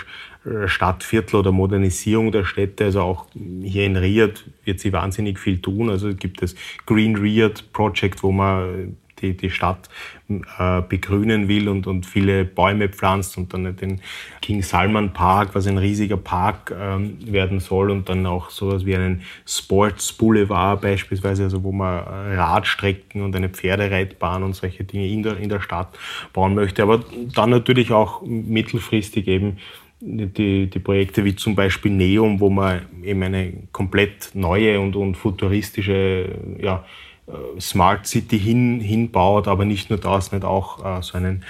Stadtviertel 0.65 1.37
oder 1.37 1.51
Modernisierung 1.51 2.31
der 2.31 2.45
Städte. 2.45 2.85
Also 2.85 3.01
auch 3.01 3.25
hier 3.61 3.85
in 3.85 3.97
Riyadh 3.97 4.43
wird 4.63 4.79
sie 4.79 4.93
wahnsinnig 4.93 5.39
viel 5.39 5.59
tun. 5.59 5.89
Also 5.89 6.13
gibt 6.15 6.41
es 6.41 6.55
Green 6.85 7.15
Riyadh 7.15 7.63
Project, 7.73 8.23
wo 8.23 8.31
man 8.31 8.95
die, 9.21 9.35
die 9.35 9.49
Stadt 9.49 9.89
äh, 10.29 10.81
begrünen 10.81 11.47
will 11.47 11.69
und, 11.69 11.87
und 11.87 12.05
viele 12.05 12.45
Bäume 12.45 12.89
pflanzt 12.89 13.37
und 13.37 13.53
dann 13.53 13.75
den 13.75 14.01
King 14.41 14.61
Salman 14.61 15.13
Park, 15.13 15.49
was 15.53 15.67
ein 15.67 15.77
riesiger 15.77 16.17
Park 16.17 16.73
ähm, 16.77 17.17
werden 17.25 17.59
soll 17.59 17.91
und 17.91 18.09
dann 18.09 18.25
auch 18.25 18.49
sowas 18.49 18.85
wie 18.85 18.95
einen 18.95 19.23
Sports 19.45 20.13
Boulevard 20.13 20.81
beispielsweise, 20.81 21.43
also 21.43 21.63
wo 21.63 21.71
man 21.71 21.99
Radstrecken 21.99 23.21
und 23.21 23.35
eine 23.35 23.49
Pferdereitbahn 23.49 24.43
und 24.43 24.55
solche 24.55 24.83
Dinge 24.83 25.07
in 25.07 25.23
der, 25.23 25.37
in 25.37 25.49
der 25.49 25.61
Stadt 25.61 25.97
bauen 26.33 26.55
möchte. 26.55 26.83
Aber 26.83 27.03
dann 27.33 27.49
natürlich 27.49 27.91
auch 27.91 28.21
mittelfristig 28.21 29.27
eben 29.27 29.57
die, 29.99 30.67
die 30.67 30.79
Projekte 30.79 31.25
wie 31.25 31.35
zum 31.35 31.55
Beispiel 31.55 31.91
Neum, 31.91 32.39
wo 32.39 32.49
man 32.49 32.81
eben 33.03 33.23
eine 33.23 33.53
komplett 33.71 34.31
neue 34.33 34.79
und, 34.79 34.95
und 34.95 35.15
futuristische 35.15 36.35
ja, 36.59 36.85
äh, 37.27 37.59
Smart 37.59 38.05
City 38.05 38.39
hin, 38.39 38.79
hinbaut, 38.79 39.47
aber 39.47 39.65
nicht 39.65 39.89
nur 39.89 39.99
das, 39.99 40.31
nicht 40.31 40.45
auch 40.45 40.85
äh, 40.85 41.01
so 41.01 41.17
einen, 41.17 41.43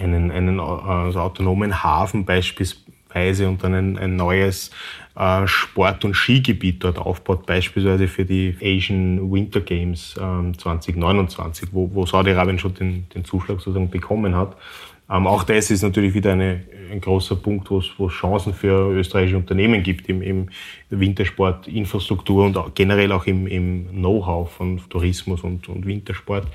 einen, 0.00 0.30
einen 0.30 0.60
also 0.60 1.20
autonomen 1.20 1.82
Hafen 1.82 2.24
beispielsweise 2.24 3.48
und 3.48 3.64
dann 3.64 3.74
ein, 3.74 3.98
ein 3.98 4.16
neues 4.16 4.70
äh, 5.16 5.46
Sport- 5.46 6.04
und 6.04 6.14
Skigebiet 6.14 6.84
dort 6.84 6.98
aufbaut, 6.98 7.46
beispielsweise 7.46 8.06
für 8.06 8.24
die 8.24 8.56
Asian 8.62 9.30
Winter 9.30 9.60
Games 9.60 10.16
äh, 10.16 10.56
2029, 10.56 11.70
wo, 11.72 11.90
wo 11.92 12.06
Saudi-Arabien 12.06 12.58
schon 12.58 12.74
den, 12.74 13.08
den 13.14 13.24
Zuschlag 13.24 13.60
sozusagen 13.60 13.90
bekommen 13.90 14.36
hat. 14.36 14.56
Ähm, 15.12 15.26
auch 15.26 15.44
das 15.44 15.70
ist 15.70 15.82
natürlich 15.82 16.14
wieder 16.14 16.32
eine, 16.32 16.62
ein 16.90 17.00
großer 17.00 17.36
Punkt, 17.36 17.70
wo 17.70 17.78
es, 17.78 18.12
Chancen 18.12 18.54
für 18.54 18.90
österreichische 18.92 19.36
Unternehmen 19.36 19.82
gibt 19.82 20.08
im, 20.08 20.22
im 20.22 20.48
Wintersport, 20.88 21.68
Infrastruktur 21.68 22.46
und 22.46 22.56
auch 22.56 22.74
generell 22.74 23.12
auch 23.12 23.26
im, 23.26 23.46
im 23.46 23.88
Know-how 23.90 24.50
von 24.50 24.80
Tourismus 24.88 25.42
und, 25.42 25.68
und 25.68 25.84
Wintersport. 25.84 26.46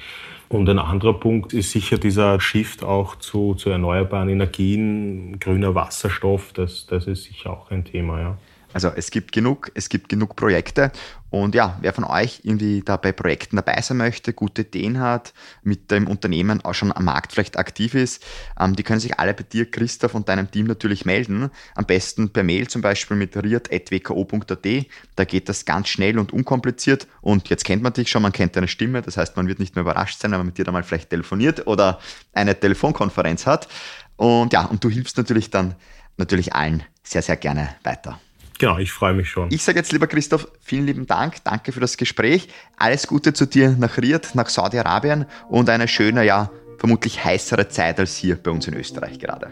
Und 0.50 0.68
ein 0.70 0.80
anderer 0.80 1.14
Punkt 1.14 1.54
ist 1.54 1.72
sicher 1.72 1.98
dieser 1.98 2.40
Shift 2.40 2.84
auch 2.84 3.18
zu, 3.18 3.54
zu 3.54 3.70
erneuerbaren 3.70 4.30
Energien, 4.30 5.40
grüner 5.40 5.76
Wasserstoff, 5.76 6.54
das, 6.54 6.88
das 6.88 7.06
ist 7.06 7.26
sicher 7.26 7.52
auch 7.52 7.70
ein 7.70 7.84
Thema. 7.84 8.20
Ja. 8.20 8.38
Also 8.74 8.92
es 8.96 9.12
gibt 9.12 9.32
genug, 9.32 9.72
es 9.76 9.90
gibt 9.90 10.10
genug 10.10 10.36
Projekte 10.36 10.92
und 11.30 11.56
ja, 11.56 11.78
wer 11.82 11.94
von 11.94 12.06
euch 12.06 12.42
irgendwie 12.44 12.82
da 12.86 12.96
bei 12.96 13.12
Projekten 13.12 13.58
dabei 13.58 13.82
sein 13.82 13.98
möchte, 13.98 14.34
gute 14.34 14.62
Ideen 14.62 15.00
hat, 15.00 15.34
mit 15.62 15.92
dem 15.92 16.08
Unternehmen 16.08 16.64
auch 16.64 16.74
schon 16.74 16.94
am 16.94 17.06
Markt 17.06 17.34
vielleicht 17.34 17.58
aktiv 17.58 17.96
ist, 17.96 18.24
ähm, 18.58 18.76
die 18.76 18.84
können 18.84 19.02
sich 19.02 19.20
alle 19.20 19.34
bei 19.34 19.44
dir, 19.44 19.70
Christoph, 19.70 20.16
und 20.16 20.30
deinem 20.30 20.50
Team 20.50 20.68
natürlich 20.68 21.06
melden. 21.06 21.50
Am 21.76 21.86
besten 21.86 22.30
per 22.30 22.44
Mail 22.44 22.68
zum 22.68 22.82
Beispiel 22.82 23.18
mit 23.18 23.36
riat.wko.at. 23.36 24.86
Da 25.16 25.26
geht 25.26 25.50
das 25.50 25.66
ganz 25.66 25.90
schnell 25.90 26.18
und 26.18 26.32
unkompliziert. 26.32 27.08
Und 27.22 27.50
jetzt 27.50 27.66
kennt 27.66 27.84
man 27.84 27.94
dich 27.94 28.10
schon, 28.10 28.22
man 28.22 28.32
kennt 28.32 28.56
deine 28.56 28.70
Stimme. 28.70 29.02
Das 29.02 29.18
heißt, 29.18 29.36
man 29.36 29.48
wird 29.48 29.60
nicht 29.60 29.76
mehr 29.76 29.82
überrascht 29.82 30.20
sein, 30.20 30.32
wenn 30.32 30.40
man 30.40 30.48
mit 30.48 30.58
dir 30.58 30.66
da 30.66 30.72
mal 30.72 30.84
vielleicht 30.84 31.10
telefoniert 31.10 31.68
oder 31.68 32.00
eine 32.34 32.58
Telefonkonferenz 32.58 33.46
hat. 33.46 33.68
Und 34.16 34.54
ja, 34.54 34.66
und 34.66 34.84
du 34.84 34.90
hilfst 34.90 35.18
natürlich 35.18 35.50
dann 35.50 35.76
natürlich 36.16 36.54
allen 36.54 36.84
sehr, 37.04 37.22
sehr 37.22 37.36
gerne 37.36 37.76
weiter. 37.84 38.20
Genau, 38.60 38.78
ich 38.78 38.92
freue 38.92 39.14
mich 39.14 39.30
schon. 39.30 39.52
Ich 39.52 39.64
sage 39.64 39.78
jetzt, 39.78 39.92
lieber 39.92 40.08
Christoph, 40.08 40.48
vielen 40.62 40.86
lieben 40.86 41.06
Dank. 41.06 41.44
Danke 41.44 41.72
für 41.72 41.80
das 41.80 41.98
Gespräch. 41.98 42.48
Alles 42.78 43.08
Gute 43.08 43.34
zu 43.34 43.46
dir 43.46 43.76
nach 43.78 43.98
Riyadh, 43.98 44.36
nach 44.36 44.50
Saudi-Arabien 44.50 45.26
und 45.50 45.70
eine 45.70 45.88
schöne, 45.88 46.26
ja, 46.26 46.52
vermutlich 46.78 47.24
heißere 47.24 47.70
Zeit 47.70 48.00
als 48.00 48.18
hier 48.18 48.36
bei 48.36 48.52
uns 48.52 48.68
in 48.68 48.74
Österreich 48.74 49.20
gerade. 49.20 49.52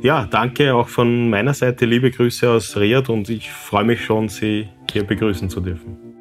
Ja, 0.00 0.26
danke 0.26 0.74
auch 0.74 0.88
von 0.88 1.30
meiner 1.30 1.54
Seite. 1.54 1.84
Liebe 1.84 2.10
Grüße 2.10 2.48
aus 2.50 2.76
Riyadh 2.76 3.10
und 3.10 3.28
ich 3.28 3.50
freue 3.50 3.84
mich 3.84 4.04
schon, 4.04 4.28
Sie 4.28 4.68
hier 4.90 5.04
begrüßen 5.04 5.50
zu 5.50 5.60
dürfen. 5.60 6.17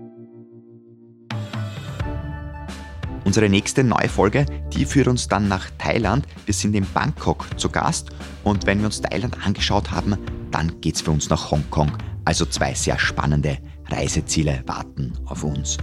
Unsere 3.38 3.52
nächste 3.52 3.84
neue 3.84 4.10
Folge, 4.10 4.48
die 4.74 4.84
führt 4.84 5.08
uns 5.08 5.28
dann 5.28 5.48
nach 5.48 5.70
Thailand. 5.78 6.26
Wir 6.46 6.56
sind 6.56 6.74
in 6.74 6.88
Bangkok 6.92 7.46
zu 7.56 7.70
Gast 7.70 8.10
und 8.44 8.66
wenn 8.66 8.80
wir 8.80 8.88
uns 8.88 9.00
Thailand 9.00 9.38
angeschaut 9.46 9.92
haben, 9.92 10.18
dann 10.50 10.82
geht's 10.82 11.02
für 11.02 11.12
uns 11.12 11.30
nach 11.30 11.52
Hongkong. 11.52 11.92
Also 12.26 12.48
zwei 12.48 12.74
sehr 12.74 12.98
spannende 12.98 13.60
Reiseziele 13.90 14.64
warten 14.66 15.14
auf 15.26 15.44
uns. 15.44 15.78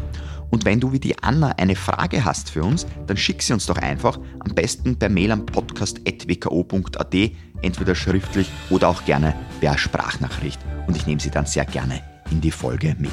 Und 0.50 0.64
wenn 0.64 0.80
du 0.80 0.90
wie 0.90 0.98
die 0.98 1.16
Anna 1.22 1.50
eine 1.50 1.76
Frage 1.76 2.24
hast 2.24 2.50
für 2.50 2.64
uns, 2.64 2.88
dann 3.06 3.16
schick 3.16 3.40
sie 3.40 3.52
uns 3.52 3.66
doch 3.66 3.78
einfach 3.78 4.18
am 4.40 4.52
besten 4.52 4.96
per 4.96 5.08
Mail 5.08 5.30
am 5.30 5.46
podcast.wko.at, 5.46 7.14
entweder 7.62 7.94
schriftlich 7.94 8.50
oder 8.68 8.88
auch 8.88 9.04
gerne 9.04 9.32
per 9.60 9.78
Sprachnachricht. 9.78 10.58
Und 10.88 10.96
ich 10.96 11.06
nehme 11.06 11.20
sie 11.20 11.30
dann 11.30 11.46
sehr 11.46 11.66
gerne 11.66 12.02
in 12.32 12.40
die 12.40 12.50
Folge 12.50 12.96
mit. 12.98 13.12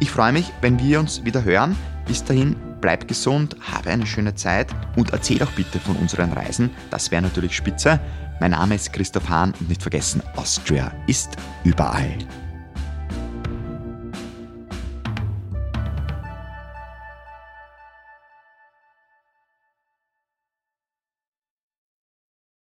Ich 0.00 0.10
freue 0.10 0.32
mich, 0.32 0.50
wenn 0.62 0.78
wir 0.78 0.98
uns 0.98 1.26
wieder 1.26 1.44
hören. 1.44 1.76
Bis 2.06 2.22
dahin, 2.24 2.56
bleib 2.84 3.08
gesund, 3.08 3.56
habe 3.62 3.88
eine 3.88 4.06
schöne 4.06 4.34
Zeit 4.34 4.66
und 4.94 5.14
erzähl 5.14 5.42
auch 5.42 5.50
bitte 5.52 5.80
von 5.80 5.96
unseren 5.96 6.30
Reisen. 6.34 6.68
Das 6.90 7.10
wäre 7.10 7.22
natürlich 7.22 7.56
spitze. 7.56 7.98
Mein 8.40 8.50
Name 8.50 8.74
ist 8.74 8.92
Christoph 8.92 9.26
Hahn 9.26 9.54
und 9.58 9.70
nicht 9.70 9.80
vergessen, 9.80 10.22
Austria 10.36 10.92
ist 11.06 11.30
überall. 11.64 12.18